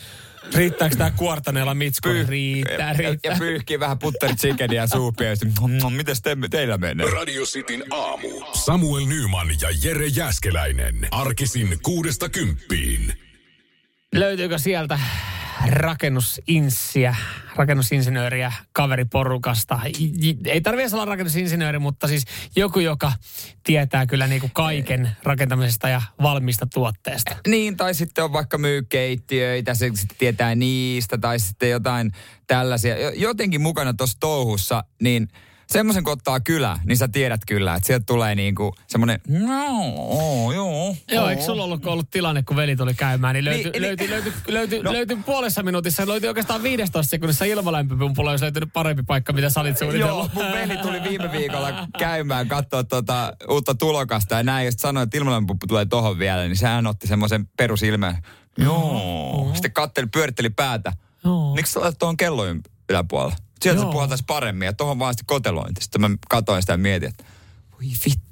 [0.54, 2.08] Riittääkö tämä kuortaneella mitsko?
[2.08, 3.30] Pyh- riittää, riittää.
[3.30, 7.10] Ja, ja pyyhkii vähän butter chickenia suupia ja sitten, mites te, teillä menee?
[7.10, 8.28] Radio Cityn aamu.
[8.52, 11.08] Samuel Nyman ja Jere Jäskeläinen.
[11.10, 13.12] Arkisin kuudesta kymppiin.
[14.14, 14.98] Löytyykö sieltä
[15.68, 17.16] rakennusinssiä,
[17.56, 19.80] rakennusinsinööriä kaveriporukasta.
[20.44, 22.24] Ei tarvitse olla rakennusinsinööri, mutta siis
[22.56, 23.12] joku, joka
[23.64, 27.36] tietää kyllä niin kuin kaiken rakentamisesta ja valmista tuotteesta.
[27.46, 32.12] Niin, tai sitten on vaikka myykkeittiöitä, se sitten tietää niistä, tai sitten jotain
[32.46, 33.10] tällaisia.
[33.10, 35.28] Jotenkin mukana tuossa touhussa, niin–
[35.70, 40.54] semmoisen kun ottaa kylä, niin sä tiedät kyllä, että sieltä tulee niinku semmoinen, no, oh,
[40.54, 40.96] joo.
[41.10, 44.32] Joo, eikö sulla ollut, ollut tilanne, kun veli tuli käymään, niin löytyi niin, löyty, löyty,
[44.48, 44.92] löyty, no.
[44.92, 49.78] löyty puolessa minuutissa, löytyi oikeastaan 15 sekunnissa ilmalämpöpumpulla, jos löytynyt parempi paikka, mitä sä olit
[49.78, 50.30] suunnitellut.
[50.34, 54.82] Joo, mun veli tuli viime viikolla käymään, katsoa tuota uutta tulokasta ja näin, ja sitten
[54.82, 58.16] sanoi, että ilmalämpöpumppu tulee tohon vielä, niin sehän otti semmoisen perusilmeen.
[58.58, 59.50] Joo.
[59.52, 60.92] Sitten katteli, pyöritteli päätä.
[61.24, 61.54] Joo.
[61.54, 63.36] Miksi sä olet tuohon kellon yläpuolella?
[63.62, 63.90] Sieltä Joo.
[63.90, 65.82] se puhaltaisi paremmin ja tuohon vaan sitten kotelointi.
[65.82, 67.24] Sitten mä katsoin sitä ja mietin, että
[67.72, 68.30] voi vittu.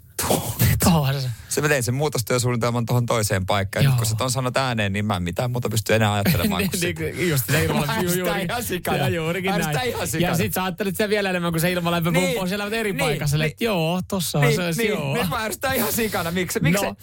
[1.21, 1.29] se.
[1.49, 3.85] Se mä tein sen muutostyösuunnitelman tuohon toiseen paikkaan.
[3.85, 6.63] Nyt kun sä ton sanot ääneen, niin mä en mitään muuta pysty enää ajattelemaan.
[6.81, 8.15] niin, niin, just sitä ilmalämpö.
[8.15, 8.97] juuri, ihan sikana.
[8.97, 9.89] Ja juurikin näin.
[9.89, 10.31] Ihan sikana.
[10.31, 12.99] Ja sit sä ajattelit sitä vielä enemmän, kun se ilmalämpö niin, on siellä eri niin,
[12.99, 13.39] paikassa.
[13.39, 15.15] Niin, joo, tossa niin, on se, niin, joo.
[15.15, 16.31] Niin, mä ihan sikana.
[16.31, 16.61] Miksi?
[16.61, 16.85] Miksi?
[16.85, 16.97] No,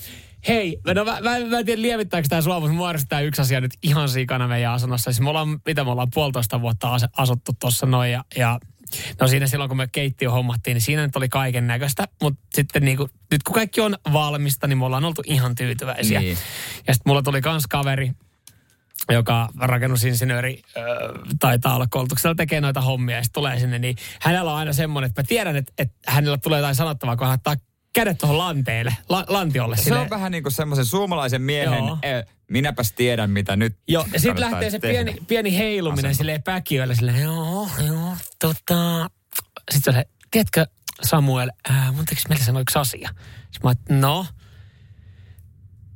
[0.48, 3.62] Hei, no mä, mä, mä en tiedä lievittääkö tämä sua, mutta mua tämä yksi asia
[3.62, 5.12] nyt ihan sikana meidän asunnossa.
[5.12, 8.60] Siis me ollaan, mitä me ollaan puolitoista vuotta asuttu tuossa noin ja, ja
[9.22, 12.08] No siinä silloin, kun me keittiö hommattiin, niin siinä nyt oli kaiken näköistä.
[12.22, 16.20] Mutta sitten niin kuin, nyt kun kaikki on valmista, niin me ollaan oltu ihan tyytyväisiä.
[16.20, 16.38] Niin.
[16.88, 18.12] Ja sitten mulla tuli kans kaveri,
[19.10, 20.84] joka rakennusinsinööri äh,
[21.40, 25.10] taitaa olla koulutuksella tekee noita hommia ja sitten tulee sinne, niin hänellä on aina semmoinen,
[25.10, 27.56] että mä tiedän, että, että hänellä tulee jotain sanottavaa, kun hän ottaa
[27.96, 29.78] kädet tuohon lanteelle, la, lantiolle.
[29.78, 30.00] Se sille.
[30.00, 33.78] on vähän niin kuin semmoisen suomalaisen miehen, eh, minäpäs tiedän mitä nyt.
[33.88, 36.18] Joo, ja sitten lähtee se pieni, pieni heiluminen asento.
[36.18, 39.10] silleen päkiöllä, silleen joo, joo, tota.
[39.72, 40.66] Sitten se, tiedätkö
[41.02, 43.10] Samuel, äh, mun tekisi meille sanoa yksi asia.
[43.52, 44.26] Sitten mä että no,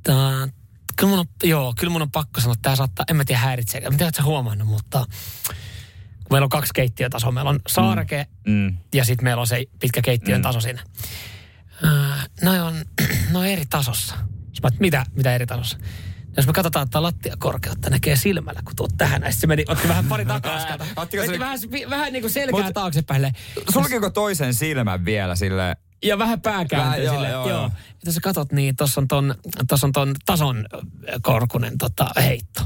[0.03, 0.49] ta,
[0.95, 3.41] kyllä mun on, joo, kyllä mun on pakko sanoa, että tämä saattaa, en mä tiedä
[3.41, 5.05] häiritseekö, mä tiedän, että sä huomannut, mutta
[6.29, 8.53] meillä on kaksi keittiötasoa, meillä on saareke mm.
[8.53, 8.77] Mm.
[8.93, 10.43] ja sitten meillä on se pitkä keittiön mm.
[10.43, 10.83] taso siinä.
[11.85, 12.85] Äh, no on,
[13.33, 14.15] no eri tasossa.
[14.63, 15.77] Mä, mitä, mitä eri tasossa?
[16.37, 19.21] Jos me katsotaan että lattiakorkeutta, näkee silmällä, kun tuot tähän.
[19.21, 20.59] Ja se meni, otti vähän pari takaa.
[20.95, 21.39] otti se...
[21.39, 23.31] vähän, vähän niin kuin selkää Mut, taaksepäin.
[23.73, 27.29] Sulkiko toisen silmän vielä sille ja vähän pääkääntöä joo, sille.
[27.29, 27.57] Joo, joo.
[27.57, 27.71] joo.
[28.05, 29.35] Ja sä katsot, niin tuossa on ton,
[29.67, 30.65] tossa on ton tason
[31.21, 32.61] korkunen tota, heitto.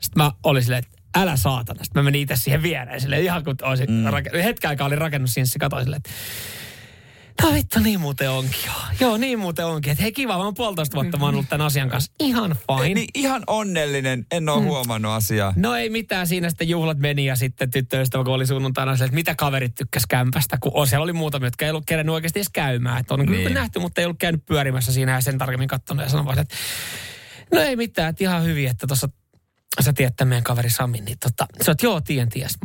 [0.00, 1.84] Sitten mä olin silleen, että älä saatana.
[1.84, 4.04] Sitten mä menin itse siihen viereen silleen, ihan kun olisin, mm.
[4.04, 6.10] rak- hetken aikaa olin rakennus siinä, katsoin silleen, että
[7.42, 8.60] No vittu, niin muuten onkin.
[8.66, 9.90] Joo, joo niin muuten onkin.
[9.90, 12.12] Että hei kiva, mä oon puolitoista vuotta mä oon ollut tämän asian kanssa.
[12.20, 12.94] Ihan fine.
[12.94, 14.66] Niin, ihan onnellinen, en ole mm.
[14.66, 15.52] huomannut asiaa.
[15.56, 19.34] No ei mitään, siinä sitten juhlat meni ja sitten tyttöystävä, kun oli sunnuntaina että mitä
[19.34, 23.00] kaverit tykkäs kämpästä, kun on, siellä oli muutamia, jotka ei ollut kerennyt oikeasti edes käymään.
[23.00, 23.28] Että on niin.
[23.28, 26.56] kyllä nähty, mutta ei ollut käynyt pyörimässä siinä ja sen tarkemmin katsonut ja sanoin että
[27.52, 29.08] no ei mitään, että ihan hyvin, että tuossa
[29.80, 32.58] sä tiedät meidän kaveri Sami, niin tota, sä oot, joo, tien, ties.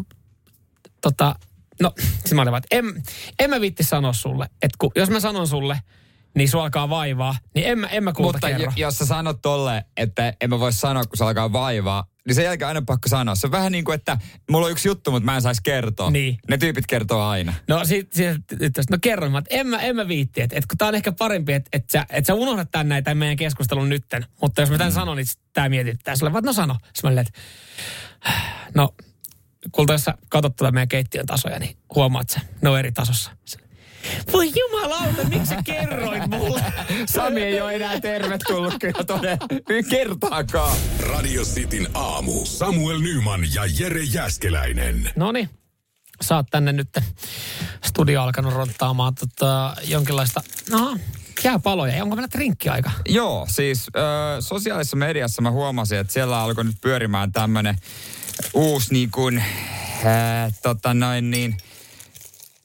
[1.01, 1.35] Tota,
[1.81, 3.03] No, siis mä olin vaan, en,
[3.39, 5.79] en mä viitti sanoa sulle, että kun, jos mä sanon sulle,
[6.35, 8.71] niin sua alkaa vaivaa, niin en mä, en mä Mutta kerro.
[8.75, 12.43] jos sä sanot tolle, että en mä voi sanoa, kun se alkaa vaivaa, niin se
[12.43, 13.35] jälkeen aina pakko sanoa.
[13.35, 14.17] Se on vähän niin kuin, että
[14.49, 16.11] mulla on yksi juttu, mutta mä en saisi kertoa.
[16.11, 16.37] Niin.
[16.49, 17.53] Ne tyypit kertoo aina.
[17.67, 18.25] No sit, sit,
[18.89, 20.41] no kerron, että en mä, en mä viitti.
[20.41, 23.15] Että et, kun tää on ehkä parempi, että et sä, et sä unohdat tän näitä
[23.15, 24.25] meidän keskustelun nytten.
[24.41, 24.93] Mutta jos mä tän mm.
[24.93, 26.15] sanon, niin tää mietittää.
[26.15, 26.75] Sulle vaan, no sano.
[26.93, 27.39] Sitten mä että
[28.75, 28.93] no
[29.71, 33.31] kun tässä katsot tätä meidän keittiön tasoja, niin huomaat sen, ne on eri tasossa.
[33.45, 33.59] Se-
[34.33, 36.63] Voi jumalauta, miksi sä kerroit mulle?
[37.05, 39.37] Sami ei ole enää tervetullut kyllä tuonne
[39.89, 40.77] kertaakaan.
[40.99, 42.45] Radio Cityn aamu.
[42.45, 45.11] Samuel Nyman ja Jere Jäskeläinen.
[45.15, 45.49] No niin,
[46.21, 46.89] sä oot tänne nyt
[47.85, 50.97] studio alkanut ronttaamaan tota, jonkinlaista, no,
[51.43, 51.95] jääpaloja.
[51.95, 52.91] Ja onko meillä drinkkiaika?
[53.09, 54.01] Joo, siis ö,
[54.41, 57.75] sosiaalisessa mediassa mä huomasin, että siellä alkoi nyt pyörimään tämmönen
[58.53, 59.43] uusi niin kuin,
[60.05, 61.57] ää, tota noin niin,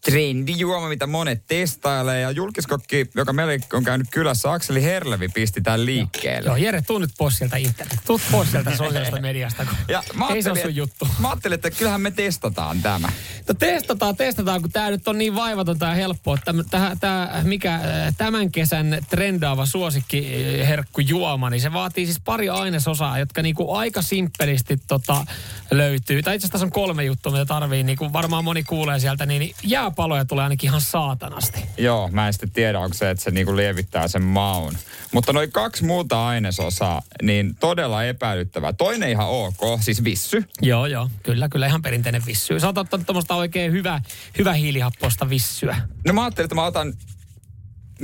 [0.05, 2.21] trendijuoma, mitä monet testailee.
[2.21, 6.49] Ja julkiskokki, joka meillä on käynyt kylässä, Akseli Herlevi pisti tämän liikkeelle.
[6.49, 7.99] Joo, Jere, tuu nyt pois sieltä internet.
[8.07, 11.09] Tuu pois sieltä sosiaalisesta mediasta, kun Ja mä ei se ole sun juttu.
[11.19, 13.09] Mä ajattelin, että kyllähän me testataan tämä.
[13.49, 16.39] No testataan, testataan, kun tämä nyt on niin vaivatonta ja helppoa.
[16.45, 17.83] Täm, täh, tää, mikä äh,
[18.19, 25.27] tämän kesän trendaava suosikkiherkkujuoma, niin se vaatii siis pari ainesosaa, jotka niinku aika simppelisti tota,
[25.71, 26.23] löytyy.
[26.23, 29.27] Tai itse asiassa tässä on kolme juttua, mitä tarvii, niin kuin varmaan moni kuulee sieltä,
[29.27, 29.55] niin
[29.95, 31.59] jääpaloja tulee ainakin ihan saatanasti.
[31.79, 34.75] Joo, mä en sitten tiedä, onko se, että se niinku lievittää sen maun.
[35.13, 38.73] Mutta noin kaksi muuta ainesosaa, niin todella epäilyttävää.
[38.73, 40.45] Toinen ihan ok, siis vissy.
[40.63, 42.61] Joo, joo, kyllä, kyllä ihan perinteinen vissy.
[42.61, 44.01] Sä oot ottanut tuommoista oikein hyvä,
[44.39, 45.77] hyvä hiilihappoista vissyä.
[46.07, 46.95] No mä ajattelin, että mä otan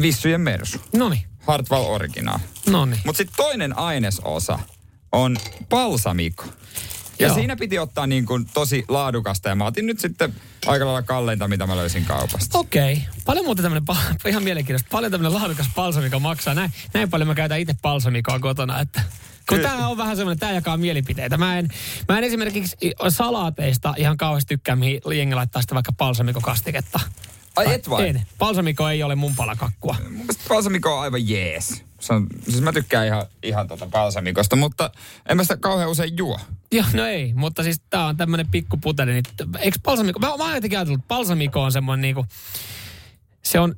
[0.02, 0.78] vissyjen mersu.
[0.94, 2.38] Noni, Hartwall Original.
[2.66, 3.00] noni.
[3.04, 4.58] Mutta sitten toinen ainesosa
[5.12, 5.36] on
[5.68, 6.44] balsamiko.
[7.20, 7.34] Ja Joo.
[7.34, 10.34] siinä piti ottaa niin kuin tosi laadukasta ja mä otin nyt sitten
[10.66, 12.58] aika lailla kalleinta, mitä mä löysin kaupasta.
[12.58, 12.92] Okei.
[12.92, 13.04] Okay.
[13.24, 13.96] Paljon muuten tämmöinen,
[14.28, 16.54] ihan mielenkiintoista, paljon tämmöinen laadukas balsamiko maksaa.
[16.54, 19.02] Näin, näin paljon mä käytän itse balsamikoa kotona, että
[19.48, 21.36] kun tämä on vähän semmoinen, tämä jakaa mielipiteitä.
[21.38, 21.68] Mä en,
[22.08, 22.76] mä en esimerkiksi
[23.08, 27.00] salaateista ihan kauheasti tykkää, mihin jengi laittaa sitten vaikka balsamikokastiketta.
[27.56, 28.08] Ai et vai?
[28.08, 28.26] En.
[28.38, 29.96] Balsamiko ei ole mun palakakkua.
[30.10, 31.84] Mun balsamiko on aivan jees.
[32.00, 34.90] Se on, siis mä tykkään ihan, ihan tota balsamikosta, mutta
[35.28, 36.40] en mä sitä kauhean usein juo.
[36.72, 39.12] Joo, no ei, mutta siis tää on tämmönen pikku puteli.
[39.12, 39.24] Niin,
[39.58, 42.26] eikö balsamiko, mä, mä oon jotenkin ajatellut, että balsamiko on semmoinen niinku,
[43.42, 43.76] se on,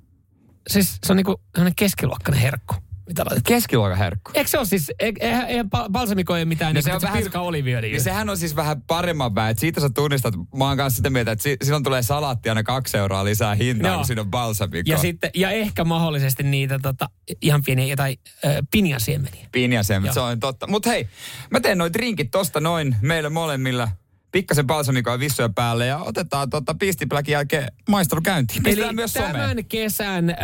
[0.69, 2.75] siis se on niinku semmoinen keskiluokkainen herkku.
[3.09, 3.43] Mitä laitetaan?
[3.55, 4.31] Keskiluokan herkku.
[4.35, 6.91] Eikö se ole siis, e- eihän, eihän ba- balsamiko ei mitään, No niin se se
[6.91, 7.91] on on vähän- pirka oliviöljy.
[7.91, 9.59] Niin sehän on siis vähän paremman päin.
[9.59, 12.97] Siitä sä tunnistat, mä oon kanssa sitä mieltä, että si- silloin tulee salaatti aina kaksi
[12.97, 13.97] euroa lisää hintaa, Joo.
[13.97, 14.91] kun siinä on balsamiko.
[14.91, 17.09] ja, sitten, ja ehkä mahdollisesti niitä tota,
[17.43, 19.47] ihan pieniä jotain äh, pinjasiemeniä.
[19.53, 20.15] Pinjaseen, Joo.
[20.15, 20.67] se on totta.
[20.67, 21.09] Mutta hei,
[21.51, 23.89] mä teen noin drinkit tosta noin meille molemmilla.
[24.33, 28.63] Pikkasen balsamikoa vissuja päälle ja otetaan tota piistipläkin jälkeen maistelu käyntiin.
[28.63, 29.65] Pistetään Eli myös tämän someen.
[29.65, 30.37] kesän äh,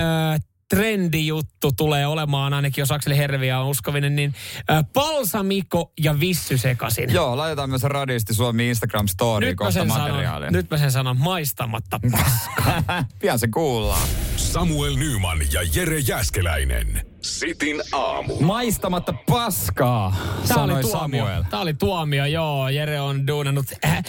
[0.69, 4.35] trendijuttu tulee olemaan, ainakin jos Akseli Herviä on uskovinen, niin
[4.71, 7.13] äh, balsamiko ja vissy sekasin.
[7.13, 10.51] Joo, laitetaan myös radiosti Suomi Instagram story kohta sen sanon, materiaalia.
[10.51, 13.05] nyt mä sen sanon maistamatta paska.
[13.19, 14.09] Pian se kuullaan.
[14.37, 17.08] Samuel Nyman ja Jere Jäskeläinen.
[17.23, 18.41] Sitin aamu.
[18.41, 20.17] Maistamatta paskaa,
[20.49, 21.25] Tämä oli sanoi tuomio.
[21.25, 21.43] Samuel.
[21.51, 22.69] Tämä oli tuomio, joo.
[22.69, 24.05] Jere on duunannut äh,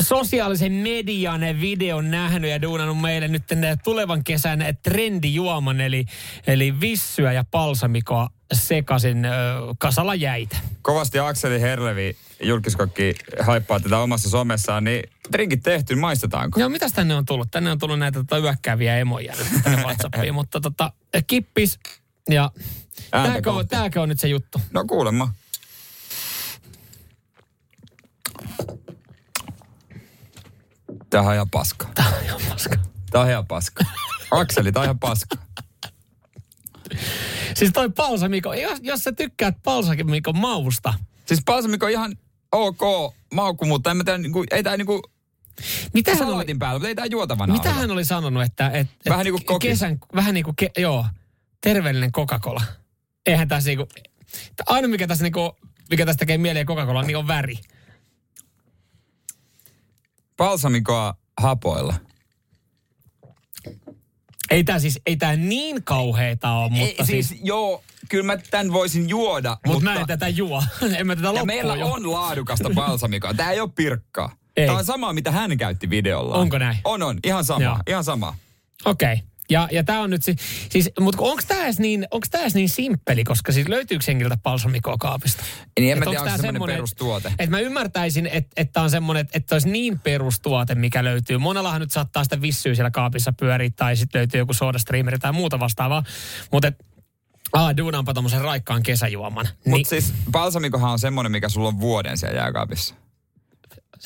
[0.00, 6.04] sosiaalisen median videon nähnyt ja duunannut meille nyt tänne tulevan kesän trendijuoman, eli,
[6.46, 9.32] eli vissyä ja palsamikoa sekasin äh,
[9.78, 10.56] kasalla jäitä.
[10.82, 16.60] Kovasti Akseli Herlevi, julkiskokki, haippaa tätä omassa somessaan, niin drinkit tehty, maistetaanko?
[16.60, 17.50] Joo, mitäs tänne on tullut?
[17.50, 20.92] Tänne on tullut näitä tota, yökkääviä emoja tänne WhatsAppiin, mutta tota,
[21.26, 21.78] kippis
[22.30, 22.50] ja
[23.10, 24.60] tääkö on, tääkö on nyt se juttu?
[24.70, 25.32] No kuulemma.
[31.10, 31.88] Tää on ihan paska.
[31.94, 32.76] Tää on ihan paska.
[33.10, 33.84] Tää on ihan paska.
[34.30, 35.36] Akseli, tää on ihan paska.
[37.54, 40.94] Siis toi palsamiko, jos, jos sä tykkäät palsamikon mausta,
[41.26, 42.16] Siis balsamiko on ihan
[42.52, 45.02] ok maukku, mutta en mä tiedä, niinku, ei tää niinku
[45.94, 48.70] mitä hän oli, päällä, mutta ei tää juotavana mitä hän oli sanonut, että...
[48.70, 49.70] Et, et Vähän niinku kokis.
[49.70, 51.06] Kesän, vähän niin kuin, ke, joo,
[51.62, 52.62] terveellinen Coca-Cola.
[53.26, 53.88] Eihän tässä niinku,
[54.66, 55.56] aina mikä tässä niinku,
[55.90, 57.58] mikä tästä tekee mieleen Coca-Cola, niin on väri.
[60.36, 61.94] Balsamikoa hapoilla.
[64.50, 67.28] Ei tää siis, ei tää niin kauheeta ole, mutta ei, siis...
[67.28, 69.90] siis, joo, kyllä mä tän voisin juoda, Mut mutta...
[69.90, 70.62] mä en tätä juo.
[70.98, 71.92] en mä tätä ja meillä juo.
[71.92, 73.34] on laadukasta balsamikoa.
[73.34, 74.36] Tää ei ole pirkkaa.
[74.56, 74.66] Ei.
[74.66, 76.34] Tää on sama, mitä hän käytti videolla.
[76.34, 76.78] Onko näin?
[76.84, 77.18] On, on.
[77.24, 77.64] Ihan sama.
[77.64, 77.76] Joo.
[77.86, 78.36] Ihan sama.
[78.84, 79.12] Okei.
[79.12, 79.26] Okay.
[79.52, 80.36] Ja, ja tämä on nyt si-
[80.70, 84.36] siis, mutta onko tämä edes niin, onks tää edes niin simppeli, koska siis löytyykö hengiltä
[84.42, 85.42] balsamikoa kaapista?
[85.80, 87.28] Niin en mä Et tiedä, onko semmoinen perustuote.
[87.28, 91.38] Että mä ymmärtäisin, että et on semmoinen, että et olisi niin perustuote, mikä löytyy.
[91.38, 95.60] Monellahan nyt saattaa sitä vissyä siellä kaapissa pyöriä, tai sitten löytyy joku sodastreameri tai muuta
[95.60, 96.02] vastaavaa.
[96.52, 96.84] Mutta et,
[97.52, 99.46] aa, duunaanpa tommosen raikkaan kesäjuoman.
[99.46, 102.94] Mutta Niin, siis balsamikohan on semmoinen, mikä sulla on vuoden siellä jääkaapissa.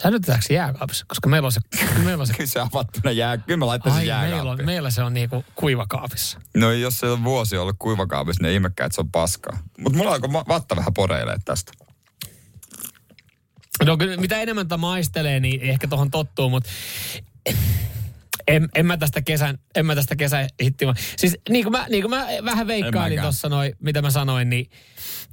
[0.02, 1.04] Säilytetäänkö jääkaapissa?
[1.08, 1.60] Koska meillä on se,
[2.04, 3.38] meillä on se Kyllä se avattuna jää.
[3.38, 4.66] Kyllä mä laittaisin Ai, meillä, on, jääkaappiin.
[4.66, 6.40] meillä se on niinku kuivakaapissa.
[6.56, 9.58] No jos se on vuosi ollut kuivakaapissa, niin ihmekään, että se on paskaa.
[9.78, 11.72] Mutta mulla alkoi vatta vähän poreilee tästä.
[13.84, 16.70] No kyllä, mitä enemmän tätä maistelee, niin ehkä tuohon tottuu, mutta
[18.48, 20.94] en, en mä tästä kesän, en mä tästä kesän hittima.
[21.16, 24.70] Siis niin kuin mä, niin kuin mä vähän veikkailin tuossa noin, mitä mä sanoin, niin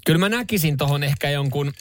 [0.06, 1.74] kyllä mä näkisin tuohon ehkä jonkun,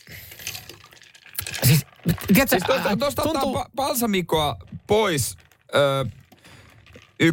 [1.65, 1.87] siis
[2.27, 5.37] tiedätkö, Siis tuosta, ää, tuosta tuntuu- ottaa balsamikoa pois,
[5.75, 6.05] ö,
[7.21, 7.33] y,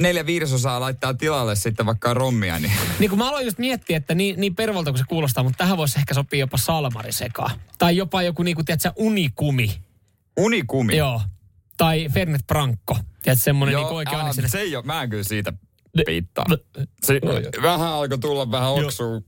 [0.00, 4.14] neljä viidesosaa laittaa tilalle sitten vaikka rommia, niin Niin kun mä aloin just miettiä, että
[4.14, 7.50] niin, niin pervolta kuin se kuulostaa, mutta tähän voisi ehkä sopia jopa salmari sekaan.
[7.78, 9.82] Tai jopa joku niin kuin, tiedätkö, unikumi.
[10.36, 10.96] unikumi.
[10.96, 11.20] Joo.
[11.76, 12.96] Tai Fernet Branco.
[13.22, 14.50] Tiedätkö, semmoinen niin oikein aa, annisinen.
[14.50, 15.52] se ei ole, mä en kyllä siitä
[16.06, 16.46] piittaa.
[17.02, 19.24] Se, no vähän alkoi tulla vähän oksuu.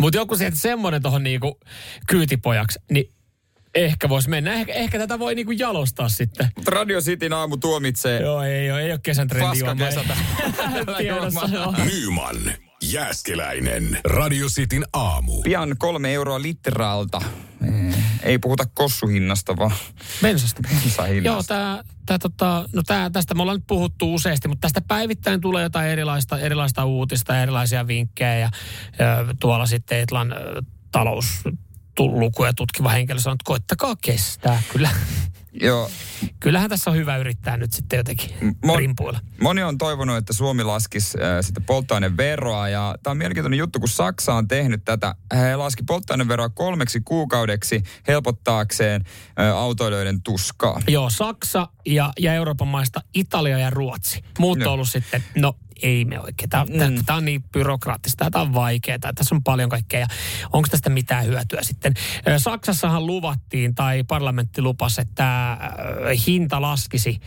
[0.00, 1.60] Mutta joku se, että semmoinen tuohon niinku
[2.08, 3.12] kyytipojaksi, niin
[3.84, 4.52] ehkä voisi mennä.
[4.52, 6.48] Ehkä, ehkä tätä voi niinku jalostaa sitten.
[6.56, 9.46] Mutta Radio Cityn aamu tuomitsee Joo, ei ole, ei ole kesän trendi.
[9.48, 10.16] paska kesätä.
[11.84, 12.36] Nyman,
[12.82, 13.98] Jääskeläinen.
[14.04, 15.42] Radio Cityn aamu.
[15.42, 17.22] Pian kolme euroa litralta.
[17.68, 19.70] Eh, Ei puhuta kossuhinnasta, vaan
[20.22, 20.62] Bensasta.
[20.62, 21.28] bensahinnasta.
[21.28, 25.40] Joo, tää, tää, tota, no tää, tästä me ollaan nyt puhuttu useasti, mutta tästä päivittäin
[25.40, 28.34] tulee jotain erilaista, erilaista uutista ja erilaisia vinkkejä.
[28.38, 28.50] Ja,
[28.98, 30.62] ja tuolla sitten Etlan ö,
[31.98, 34.62] talouslukuja tutkiva henkilö sanoo, että koittakaa kestää.
[34.72, 34.90] Kyllä,
[35.60, 35.90] Joo,
[36.40, 38.30] kyllähän tässä on hyvä yrittää nyt sitten jotenkin
[38.66, 39.20] Mo- rimpuilla.
[39.40, 43.88] Moni on toivonut, että Suomi laskisi äh, sitä polttoaineveroa ja tämä on mielenkiintoinen juttu, kun
[43.88, 45.14] Saksa on tehnyt tätä.
[45.34, 49.04] He laski polttoaineveroa kolmeksi kuukaudeksi helpottaakseen
[49.40, 50.80] äh, autoilijoiden tuskaa.
[50.88, 54.24] Joo, Saksa ja, ja Euroopan maista Italia ja Ruotsi.
[54.38, 54.72] Muut on Joo.
[54.72, 56.50] ollut sitten, no ei me oikein.
[56.50, 57.04] Tämä, mm.
[57.06, 60.00] tämä on niin byrokraattista, tämä on vaikeaa, tässä on paljon kaikkea.
[60.00, 60.06] Ja
[60.52, 61.94] onko tästä mitään hyötyä sitten?
[62.38, 65.58] Saksassahan luvattiin, tai parlamentti lupasi, että
[66.26, 67.20] hinta laskisi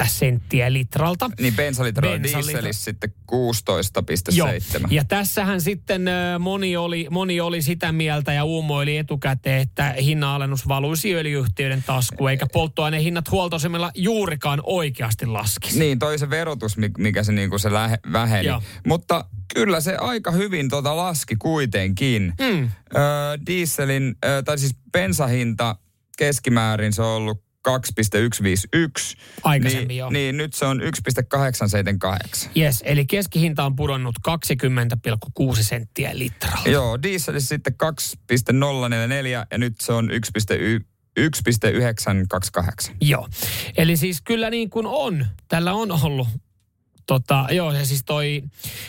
[0.00, 1.30] 35,20 senttiä litralta.
[1.40, 2.52] Niin bensalitra on Bensalitra.
[2.52, 4.88] dieselissä sitten 16,7.
[4.90, 6.02] Ja tässähän sitten
[6.38, 12.46] moni oli, moni oli sitä mieltä ja uumoili etukäteen, että hinnanalennus valuisi öljyyhtiöiden taskuun, eikä
[12.52, 15.78] polttoainehinnat huoltoasemilla juurikaan oikeasti laskisi.
[15.78, 18.46] Niin, toi se verotus, mi- mikä se, niinku se lähe, väheni.
[18.46, 18.62] Joo.
[18.86, 22.34] Mutta kyllä se aika hyvin tota laski kuitenkin.
[22.40, 22.70] Mm.
[22.96, 23.02] Öö,
[23.46, 25.76] dieselin, öö, tai siis bensahinta
[26.18, 29.16] keskimäärin se on ollut 2,151.
[29.44, 30.10] Aikaisemmin niin, joo.
[30.10, 32.50] Niin nyt se on 1,878.
[32.56, 36.70] Yes, eli keskihinta on pudonnut 20,6 senttiä litralla.
[36.70, 40.84] Joo, dieselissä sitten 2,044 ja nyt se on 1,1
[41.16, 42.96] 1,928.
[43.00, 43.28] Joo.
[43.76, 45.26] Eli siis kyllä niin kuin on.
[45.48, 46.28] Tällä on ollut
[47.06, 48.42] Tota, joo, ja siis toi,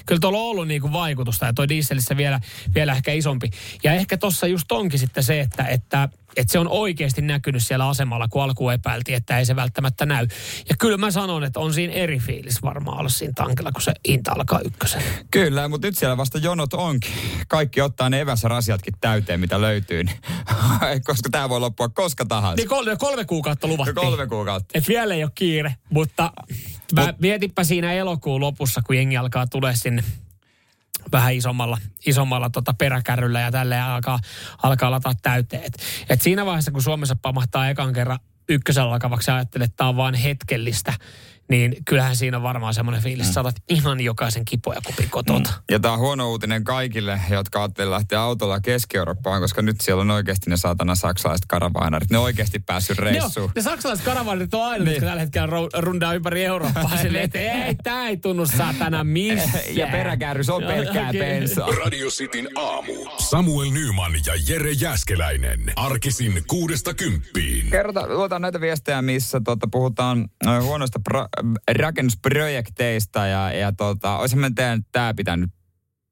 [0.05, 2.39] kyllä tuolla on ollut niinku vaikutusta ja toi dieselissä vielä,
[2.75, 3.49] vielä ehkä isompi.
[3.83, 7.89] Ja ehkä tuossa just onkin sitten se, että, että, että se on oikeasti näkynyt siellä
[7.89, 10.27] asemalla, kun alkuun epäiltiin, että ei se välttämättä näy.
[10.69, 13.93] Ja kyllä mä sanon, että on siinä eri fiilis varmaan olla siinä tankilla, kun se
[14.07, 15.03] hinta alkaa ykkösen.
[15.31, 17.11] Kyllä, mutta nyt siellä vasta jonot onkin.
[17.47, 20.03] Kaikki ottaa ne eväsrasiatkin täyteen, mitä löytyy.
[20.03, 20.17] Niin,
[21.07, 22.55] koska tämä voi loppua koska tahansa.
[22.55, 23.95] Niin kolme, kolme kuukautta luvattiin.
[23.95, 24.71] Kolme kuukautta.
[24.73, 26.31] Et vielä ei ole kiire, mutta
[26.93, 30.03] mä mietipä siinä elokuun lopussa, kun jengi alkaa tulee sinne
[31.11, 34.19] vähän isommalla, isommalla tota peräkärryllä ja tälleen alkaa,
[34.63, 35.63] alkaa lataa täyteen.
[35.63, 35.77] Et,
[36.09, 39.97] et siinä vaiheessa, kun Suomessa pamahtaa ekan kerran ykkösellä alkavaksi ja ajattelee, että tämä on
[39.97, 40.93] vain hetkellistä,
[41.49, 45.53] niin kyllähän siinä on varmaan semmoinen fiilis, että saatat ihan jokaisen kipoja kupin kotota.
[45.71, 50.11] Ja tämä on huono uutinen kaikille, jotka ajattelee lähteä autolla Keski-Eurooppaan, koska nyt siellä on
[50.11, 52.09] oikeasti ne saatana saksalaiset karavaanarit.
[52.09, 53.51] Ne on oikeasti päässyt reissuun.
[53.55, 54.93] ne saksalaiset karavaanit on aina, niin.
[54.93, 59.75] jotka tällä hetkellä ru- rundaa ympäri Eurooppaa silleen, että ei, tää ei tunnu saatana missään.
[59.75, 61.67] Ja peräkärrys on pelkkää bensaa.
[61.85, 62.93] Radio Cityn aamu.
[63.17, 65.59] Samuel Nyman ja Jere Jäskeläinen.
[65.75, 67.69] Arkisin kuudesta kymppiin.
[67.69, 70.27] Kerrota, luotaan näitä viestejä, missä tota, puhutaan
[70.61, 71.27] huonoista pro,
[71.77, 75.49] rakennusprojekteista ja, ja tota, olisimme teidän tämä pitänyt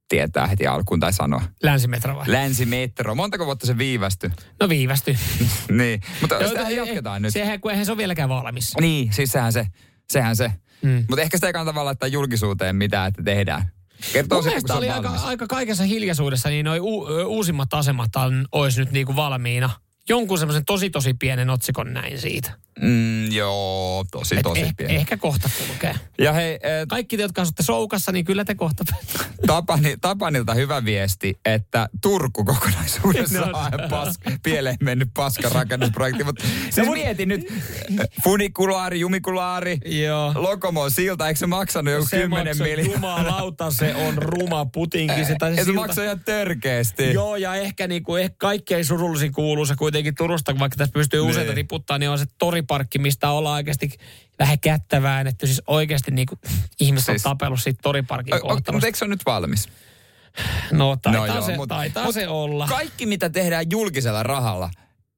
[0.09, 1.41] tietää heti alkuun tai sanoa.
[1.63, 2.31] Länsimetro vai?
[2.31, 3.15] Länsimetro.
[3.15, 4.29] Montako vuotta se viivästyi?
[4.59, 5.17] No viivästy.
[5.71, 6.01] niin.
[6.21, 7.33] Mutta Joo, sitä jatketaan ei- nyt.
[7.33, 8.73] Sehän, kun eihän se ole vieläkään valmis.
[8.79, 9.67] Niin, siis sehän se.
[10.09, 10.51] Sehän se.
[10.81, 11.05] Mm.
[11.09, 13.71] Mutta ehkä sitä ei kannata vaan laittaa julkisuuteen mitään, että tehdään.
[14.13, 18.79] Kertoo Mun sitten, oli aika, aika kaikessa hiljaisuudessa, niin noi u, uusimmat asemat on, olisi
[18.79, 19.69] nyt niinku valmiina.
[20.09, 22.51] Jonkun semmoisen tosi tosi pienen otsikon näin siitä.
[22.81, 24.95] Mm, joo, tosi Et tosi eh, pieni.
[24.95, 25.95] ehkä kohta kulkee.
[26.19, 28.83] Ja hei, eh, Kaikki te, jotka asutte soukassa, niin kyllä te kohta.
[29.47, 36.23] Tapani, Tapanilta hyvä viesti, että Turku kokonaisuudessaan No, on pas, pieleen mennyt paska rakennusprojekti.
[36.23, 37.41] Mutta siis No, mieti nyt,
[38.23, 40.31] funikulaari, jumikulaari, Joo.
[40.35, 42.93] Lokomo silta, eikö se maksanut joku 10 maksoi, miljoonaa?
[43.19, 45.25] Jumalauta, se on ruma putinki.
[45.25, 47.13] Se, tai Ja se silta- maksaa ihan törkeästi.
[47.13, 51.29] Joo, ja ehkä, niinku, ehkä kaikkein surullisin kuuluu se kuitenkin Turusta, vaikka tässä pystyy Niin.
[51.29, 53.97] useita tiputtaa, niin on se toriparkki, mistä ollaan oikeasti
[54.39, 55.47] vähän kättä väännetty.
[55.47, 56.39] Siis oikeasti niinku,
[56.79, 59.69] ihmiset on Siis- tapellut siitä toriparkin O- o- Mutta eikö se ole nyt valmis?
[60.71, 62.67] No taitaa, joo, se, mut- taitaa mut se olla.
[62.67, 64.69] Kaikki, mitä tehdään julkisella rahalla,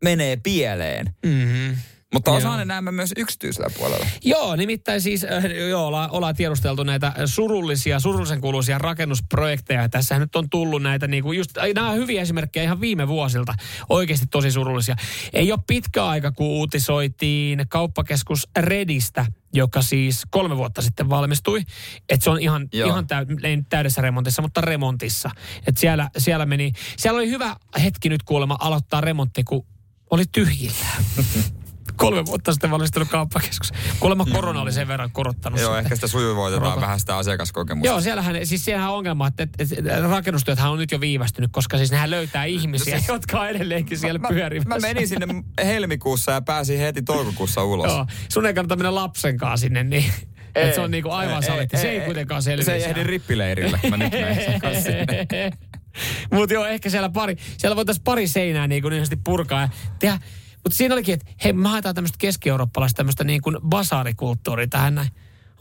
[0.04, 1.16] menee pieleen.
[1.26, 1.78] mm-hmm.
[2.14, 4.06] Mutta osaan ne näemme myös yksityisellä puolella.
[4.24, 9.90] Joo, nimittäin siis äh, joo, ollaan, ollaan tiedusteltu näitä surullisia, surullisen kuuluisia rakennusprojekteja.
[9.90, 13.54] Tässähän nyt on tullut näitä, niinku just, ai, nämä on hyviä esimerkkejä ihan viime vuosilta.
[13.90, 14.96] Oikeasti tosi surullisia.
[15.34, 21.62] Ei ole pitkä aika, kun uutisoitiin kauppakeskus Redistä, joka siis kolme vuotta sitten valmistui.
[22.10, 22.88] Että se on ihan, Joo.
[22.88, 25.30] ihan täy, ei täydessä remontissa, mutta remontissa.
[25.68, 29.66] Et siellä, siellä, meni, siellä oli hyvä hetki nyt kuulemma aloittaa remontti, kun
[30.10, 31.04] oli tyhjillään.
[32.02, 33.72] kolme vuotta sitten valmistunut kauppakeskus.
[34.00, 35.86] Kuulemma korona oli sen verran korottanut Joo, sitten.
[35.86, 37.88] ehkä sitä sujuvoitetaan vähän sitä asiakaskokemusta.
[37.88, 41.78] Joo, siellähän, siis siellähän on ongelma, että, että, että rakennustyöthän on nyt jo viivästynyt, koska
[41.78, 44.70] siis nehän löytää ihmisiä, siis- jotka on edelleenkin siellä mä, pyörimässä.
[44.70, 45.28] mä menin sinne
[45.66, 47.92] helmikuussa ja pääsin heti toukokuussa ulos.
[47.92, 50.14] Joo, sun ei kannata mennä lapsen kanssa sinne, niin
[50.56, 51.78] että se on niinku aivan saletti.
[51.78, 52.66] Se ei kuitenkaan selviä.
[52.66, 53.80] Se ei ehdi rippileirille.
[53.90, 54.38] Mä nyt menen.
[56.34, 60.20] Mutta joo, ehkä siellä pari, siellä voitaisiin pari seinää niin kuin niin purkaa ja tehdä.
[60.64, 65.10] Mutta siinä olikin, että hei, me haetaan tämmöistä keski-eurooppalaista tämmöistä niin kuin basaarikulttuuria tähän näin.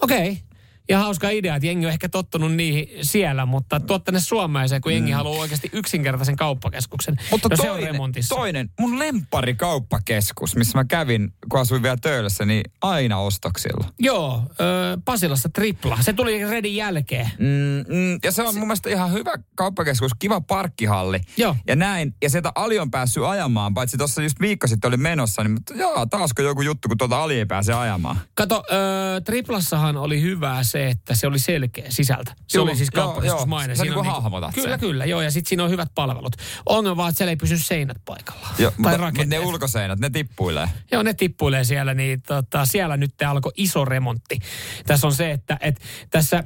[0.02, 0.42] Okei.
[0.88, 4.92] Ja hauska idea, että jengi on ehkä tottunut niihin siellä, mutta tuot tänne Suomeen kun
[4.92, 7.16] jengi haluaa oikeasti yksinkertaisen kauppakeskuksen.
[7.30, 8.34] Mutta no, se on toinen, remontissa.
[8.34, 13.84] toinen, mun lempari kauppakeskus, missä mä kävin, kun asuin vielä töölössä, niin aina ostoksilla.
[13.98, 15.98] Joo, ö, Pasilassa tripla.
[16.00, 17.30] Se tuli Redin jälkeen.
[17.38, 21.20] Mm, mm, ja se on mun mielestä ihan hyvä kauppakeskus, kiva parkkihalli.
[21.36, 21.56] Joo.
[21.66, 22.14] Ja näin.
[22.22, 25.74] Ja sieltä Ali on päässyt ajamaan, paitsi tuossa just viikko sitten oli menossa, niin mutta
[25.74, 28.20] joo, taasko joku juttu, kun tuota Ali ei pääse ajamaan.
[28.34, 32.34] Kato, ö, triplassahan oli hyvää se, että se oli selkeä sisältä.
[32.48, 33.76] Se Joo, oli siis kauppakeskusmainen.
[33.76, 34.80] Sä niinku on hahmotat Kyllä, sen.
[34.80, 35.04] kyllä.
[35.04, 36.36] Joo, ja sitten siinä on hyvät palvelut.
[36.66, 38.54] Ongelma vaan, että siellä ei pysy seinät paikallaan.
[38.58, 40.68] Joo, tai mutta, mutta ne ulkoseinät, ne tippuilee.
[40.92, 44.38] Joo, ne tippuilee siellä, niin tota, siellä nyt alkoi iso remontti.
[44.86, 46.44] Tässä on se, että et, tässä,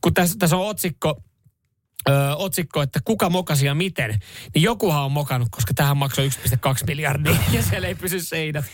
[0.00, 1.22] kun tässä, tässä on otsikko,
[2.08, 4.18] Öö, otsikko, että kuka mokasi ja miten,
[4.54, 8.64] niin jokuhan on mokannut, koska tähän maksoi 1,2 miljardia ja siellä ei pysy seinät.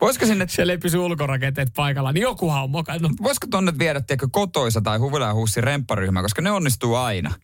[0.00, 3.12] Voisiko sinne, Siellä ei pysy ulkorakenteet paikallaan, niin jokuhan on mokannut.
[3.22, 7.34] voisiko tonne viedä, tiedätkö, kotoisa tai huvila huussi rempparyhmä, koska ne onnistuu aina.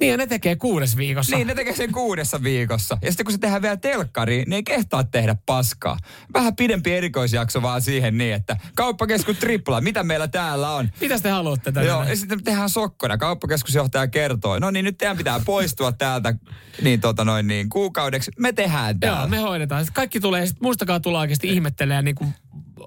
[0.00, 1.36] Niin ja ne tekee kuudes viikossa.
[1.36, 2.98] Niin, ne tekee sen kuudessa viikossa.
[3.02, 5.98] Ja sitten kun se tehdään vielä telkkariin, niin ei kehtaa tehdä paskaa.
[6.34, 10.90] Vähän pidempi erikoisjakso vaan siihen niin, että kauppakeskus tripla, mitä meillä täällä on?
[11.00, 11.88] Mitä te haluatte tänne?
[11.88, 13.18] Joo, ja sitten tehdään sokkona.
[13.18, 16.34] Kauppakeskusjohtaja kertoo, no niin nyt teidän pitää poistua täältä
[16.82, 18.30] niin, tota noin, niin, kuukaudeksi.
[18.38, 19.18] Me tehdään täällä.
[19.18, 19.84] Joo, me hoidetaan.
[19.84, 22.26] Sitten kaikki tulee, sit muistakaa tulla oikeasti ihmettelee ja niinku,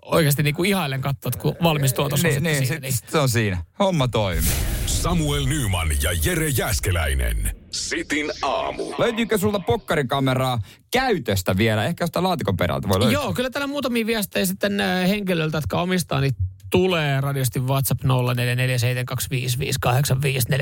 [0.01, 3.17] oikeasti niinku ihailen katsoa, kun valmis tuotos on niin, sitten niin, siinä, sit, sit se
[3.17, 3.57] on siinä.
[3.79, 4.51] Homma toimii.
[4.85, 7.58] Samuel Nyman ja Jere Jäskeläinen.
[7.71, 8.93] Sitin aamu.
[8.97, 10.59] Löytyykö sulta pokkarikameraa
[10.91, 11.85] käytöstä vielä?
[11.85, 13.13] Ehkä jostain laatikon perältä voi löytää.
[13.13, 16.35] Joo, kyllä täällä muutamia viestejä sitten äh, henkilöiltä, jotka omistaa, niin
[16.69, 18.07] tulee radiosti WhatsApp 0447255854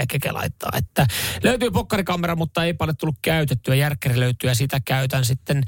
[0.07, 1.07] keke laittaa, että
[1.43, 3.75] löytyy pokkarikamera, mutta ei paljon tullut käytettyä.
[3.75, 5.63] Järkkäri löytyy ja sitä käytän sitten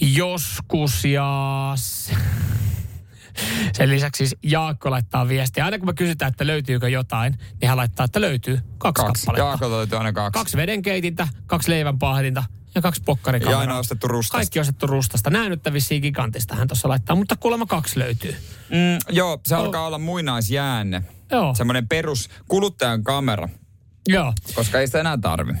[0.00, 1.74] joskus ja
[3.72, 5.64] sen lisäksi siis Jaakko laittaa viestiä.
[5.64, 9.26] Aina kun me kysytään, että löytyykö jotain, niin hän laittaa, että löytyy kaksi, Kaksi.
[9.26, 9.48] kappaletta.
[9.48, 10.38] Jaakko löytyy aina kaksi.
[10.38, 13.60] Kaksi vedenkeitintä, kaksi leivänpahdinta ja kaksi Ja pokkarikameraa.
[13.60, 14.36] aina ostettu rustasta.
[14.38, 15.30] Kaikki ostettu rustasta.
[15.30, 18.32] Nämä nyt vissiin gigantista hän tuossa laittaa, mutta kuulemma kaksi löytyy.
[18.70, 21.02] Mm, joo, se alkaa olla muinaisjäänne.
[21.30, 21.54] Joo.
[21.54, 23.48] Semmoinen perus kuluttajan kamera,
[24.08, 24.32] Joo.
[24.54, 25.52] koska ei sitä enää tarvi.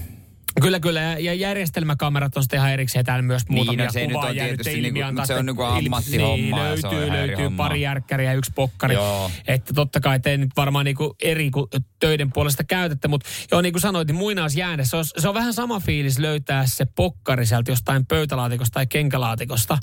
[0.60, 1.00] Kyllä, kyllä.
[1.00, 4.56] Ja- järjestelmäkamerat on sitten ihan erikseen täällä myös muutamia no se nyt on kuvaa jäänyt
[4.56, 8.30] tietysti ilmi niinku- antaa, se on niinku ja Niin, se on löytyy, löytyy pari järkkäriä
[8.30, 8.94] ja yksi pokkari.
[8.94, 9.30] Joo.
[9.46, 11.50] Että totta kai te nyt varmaan niinku eri
[12.00, 15.54] töiden puolesta käytätte, mutta joo niin kuin sanoit, niin muinaisjääne, se on, se on vähän
[15.54, 19.78] sama fiilis löytää se pokkari sieltä jostain pöytälaatikosta tai kenkälaatikosta.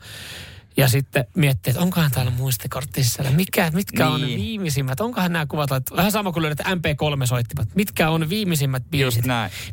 [0.78, 3.32] Ja sitten miettiä, että onkohan täällä muistikortti sisällä.
[3.32, 4.40] Mikä, mitkä on Niin.
[4.42, 5.00] viimeisimmät?
[5.00, 5.96] Onkohan nämä kuvat laitettu?
[5.96, 7.76] Vähän sama kuin löydät MP3-soittimet.
[7.76, 9.26] Mitkä on viimeisimmät biisit?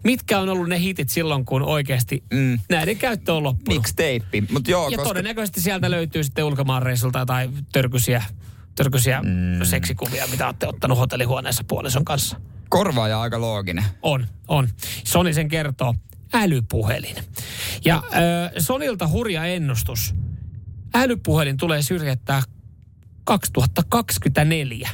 [0.04, 2.58] Mitkä on ollut ne hitit silloin, kun oikeasti Mm.
[2.70, 3.78] näiden käyttö on loppunut?
[3.78, 4.42] Mixtape.
[4.52, 5.08] Mutta joo, Ja koska...
[5.08, 8.22] todennäköisesti sieltä löytyy sitten ulkomaanreissulta tai törkysiä,
[8.74, 9.64] törkysiä mm.
[9.64, 12.40] seksikuvia, mitä olette ottanut hotellihuoneessa puolison kanssa.
[12.68, 13.84] Korvaaja aika looginen.
[14.02, 14.68] On, on.
[15.04, 15.94] Sony sen kertoo.
[16.32, 17.16] Älypuhelin.
[17.84, 18.02] Ja äh,
[18.58, 20.14] Sonilta hurja ennustus.
[20.94, 22.42] Älypuhelin tulee syrjättää
[23.24, 24.90] 2024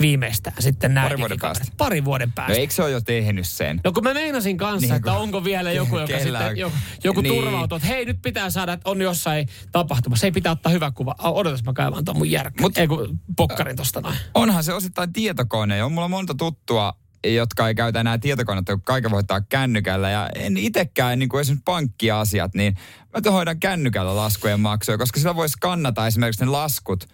[0.00, 1.64] viimeistään sitten nämä Pari vuoden päästä.
[1.76, 2.52] Pari vuoden No päästä.
[2.52, 3.80] eikö se ole jo tehnyt sen?
[3.84, 7.20] No kun mä meinasin kanssa, Niin että onko vielä joku, joka Kellä sitten, joku, joku
[7.20, 7.34] Niin.
[7.34, 10.26] turvautuu, että hei nyt pitää saada, että on jossain tapahtumassa.
[10.26, 11.14] Ei pitää ottaa hyvä kuva.
[11.18, 12.62] Odotas mä kaivan tuon mun järkkä.
[12.62, 14.16] Mut- Ei kun pokkarin tosta noin.
[14.34, 15.84] Onhan se osittain tietokone.
[15.84, 16.92] On mulla monta tuttua,
[17.24, 20.10] jotka ei käytä enää tietokonetta, kun kaiken voi ottaa kännykällä.
[20.10, 22.76] Ja en itsekään, niin kuin esimerkiksi pankkiasiat, niin
[23.24, 27.08] mä hoidan kännykällä laskujen maksuja, koska sillä voisi kannata esimerkiksi ne laskut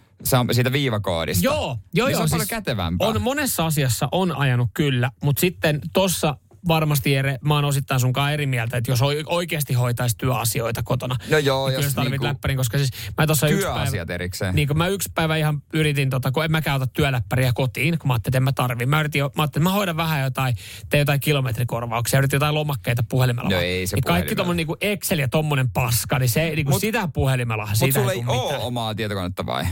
[0.51, 1.45] siitä viivakoodista.
[1.45, 2.23] Joo, joo, Niin se joo.
[2.23, 3.07] on paljon kätevämpää.
[3.07, 6.37] On monessa asiassa on ajanut kyllä, mutta sitten tossa
[6.67, 11.15] varmasti Jere, mä oon osittain sunkaan eri mieltä, että jos oi- oikeasti hoitaisi työasioita kotona.
[11.29, 13.79] No joo, niin jos kyllä sä tarvit niinku- läppärin, koska siis mä tuossa yksi päivä...
[13.79, 14.55] Työasiat erikseen.
[14.55, 18.07] Niin kun mä yksi päivä ihan yritin, tota, kun en mäkään ota työläppäriä kotiin, kun
[18.07, 18.85] mä ajattelin, että en mä tarvi.
[18.85, 20.55] Mä yritin, mä ajattelin, että mä hoidan vähän jotain,
[20.89, 23.49] teen jotain kilometrikorvauksia, yritin jotain lomakkeita puhelimella.
[23.49, 23.65] No vaan.
[23.65, 24.35] ei se niin kaikki puhelimella.
[24.35, 28.23] tommonen niinku Excel ja tommonen paska, niin se niinku Mut- sitä puhelimella, Mutta sulla ei
[28.27, 28.61] ole mitään.
[28.61, 29.65] omaa tietokonetta vai?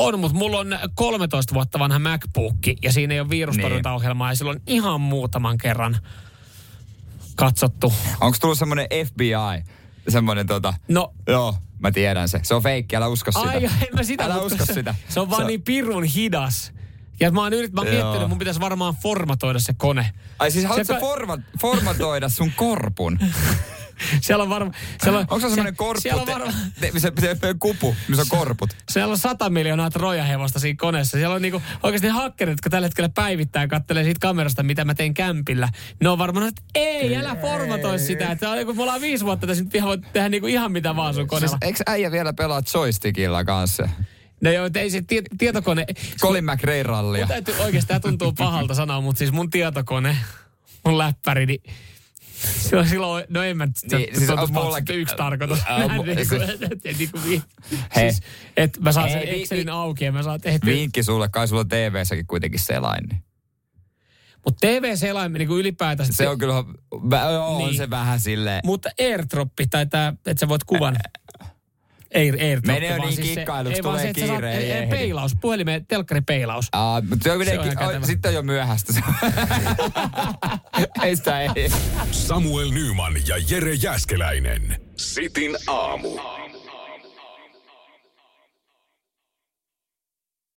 [0.00, 4.50] On, mutta mulla on 13 vuotta vanha MacBook ja siinä ei ole virustorjuntaohjelmaa ja sillä
[4.50, 5.98] on ihan muutaman kerran
[7.36, 7.92] katsottu.
[8.20, 9.72] Onko tullut semmoinen FBI?
[10.08, 10.74] Semmoinen tota...
[10.88, 12.40] No, Joo, mä tiedän se.
[12.42, 13.48] Se on feikki, älä usko sitä.
[13.48, 14.24] ai, en mä sitä.
[14.24, 14.94] Älä usko se, sitä.
[15.08, 16.72] Se on vaan niin pirun hidas.
[17.20, 17.94] Ja mä oon, yrit, mä oon Joo.
[17.94, 20.12] miettinyt, että mun pitäisi varmaan formatoida se kone.
[20.38, 23.18] Ai siis haluatko Se se forma, formatoida sun korpun?
[24.20, 24.74] Siellä on varmaan...
[25.18, 26.00] Onko se semmoinen korppu?
[26.00, 28.70] Siellä on, varma, te- se, se, se, kupu, missä on korput.
[28.90, 31.18] siellä on sata miljoonaa trojahevosta siinä koneessa.
[31.18, 34.94] Siellä on niinku oikeasti hakkerit, jotka tällä hetkellä päivittää ja kattelee siitä kamerasta, mitä mä
[34.94, 35.68] teen kämpillä.
[36.00, 38.32] Ne on varmaan, että ei, älä formatoi sitä.
[38.32, 40.96] Että on, kun me ollaan viisi vuotta tässä, nyt ihan voit tehdä niinku ihan mitä
[40.96, 41.58] vaan sun Siis, koneella.
[41.62, 43.88] eikö äijä vielä pelaa joystickilla kanssa?
[44.40, 45.86] No joo, ei se tie, tietokone...
[46.20, 47.20] Colin McRae rallia.
[47.20, 50.16] Mun täytyy, oikeasti tämä tuntuu pahalta sanoa, mutta siis mun tietokone,
[50.84, 51.62] mun läppäri, niin
[52.60, 55.58] silloin, silloin no en mä, Niin, niin, siis on mullakin- yksi tarkoitus.
[55.68, 57.42] Näin mu- niin kuin, niin
[57.96, 58.12] Hei.
[58.12, 58.22] siis,
[58.56, 60.72] että mä saan Hei, sen Excelin vi- auki ja mä saan tehtyä.
[60.72, 63.04] Vinkki sulle, kai sulla on TV-säkin kuitenkin selain.
[63.08, 63.22] Niin.
[64.44, 66.12] Mutta TV-selaimen niin kuin ylipäätänsä.
[66.12, 66.54] Se on kyllä,
[67.32, 67.76] joo, on Niin.
[67.76, 68.60] se vähän silleen.
[68.64, 70.96] Mutta airdroppi tai tämä, että sä voit kuvan.
[72.14, 72.80] Air, airdroppi.
[72.80, 74.86] Mene niin siis se- kikkailuksi, ei tulee se, kiire, ei ei- ei.
[74.86, 76.68] Peilaus, puhelimeen, telkkaripeilaus.
[76.72, 78.92] Aa, mutta se on Se on o- sitten on jo myöhäistä.
[81.02, 81.48] ei sitä ei.
[82.10, 84.80] Samuel Nyman ja Jere Jäskeläinen.
[84.96, 86.08] Sitin aamu.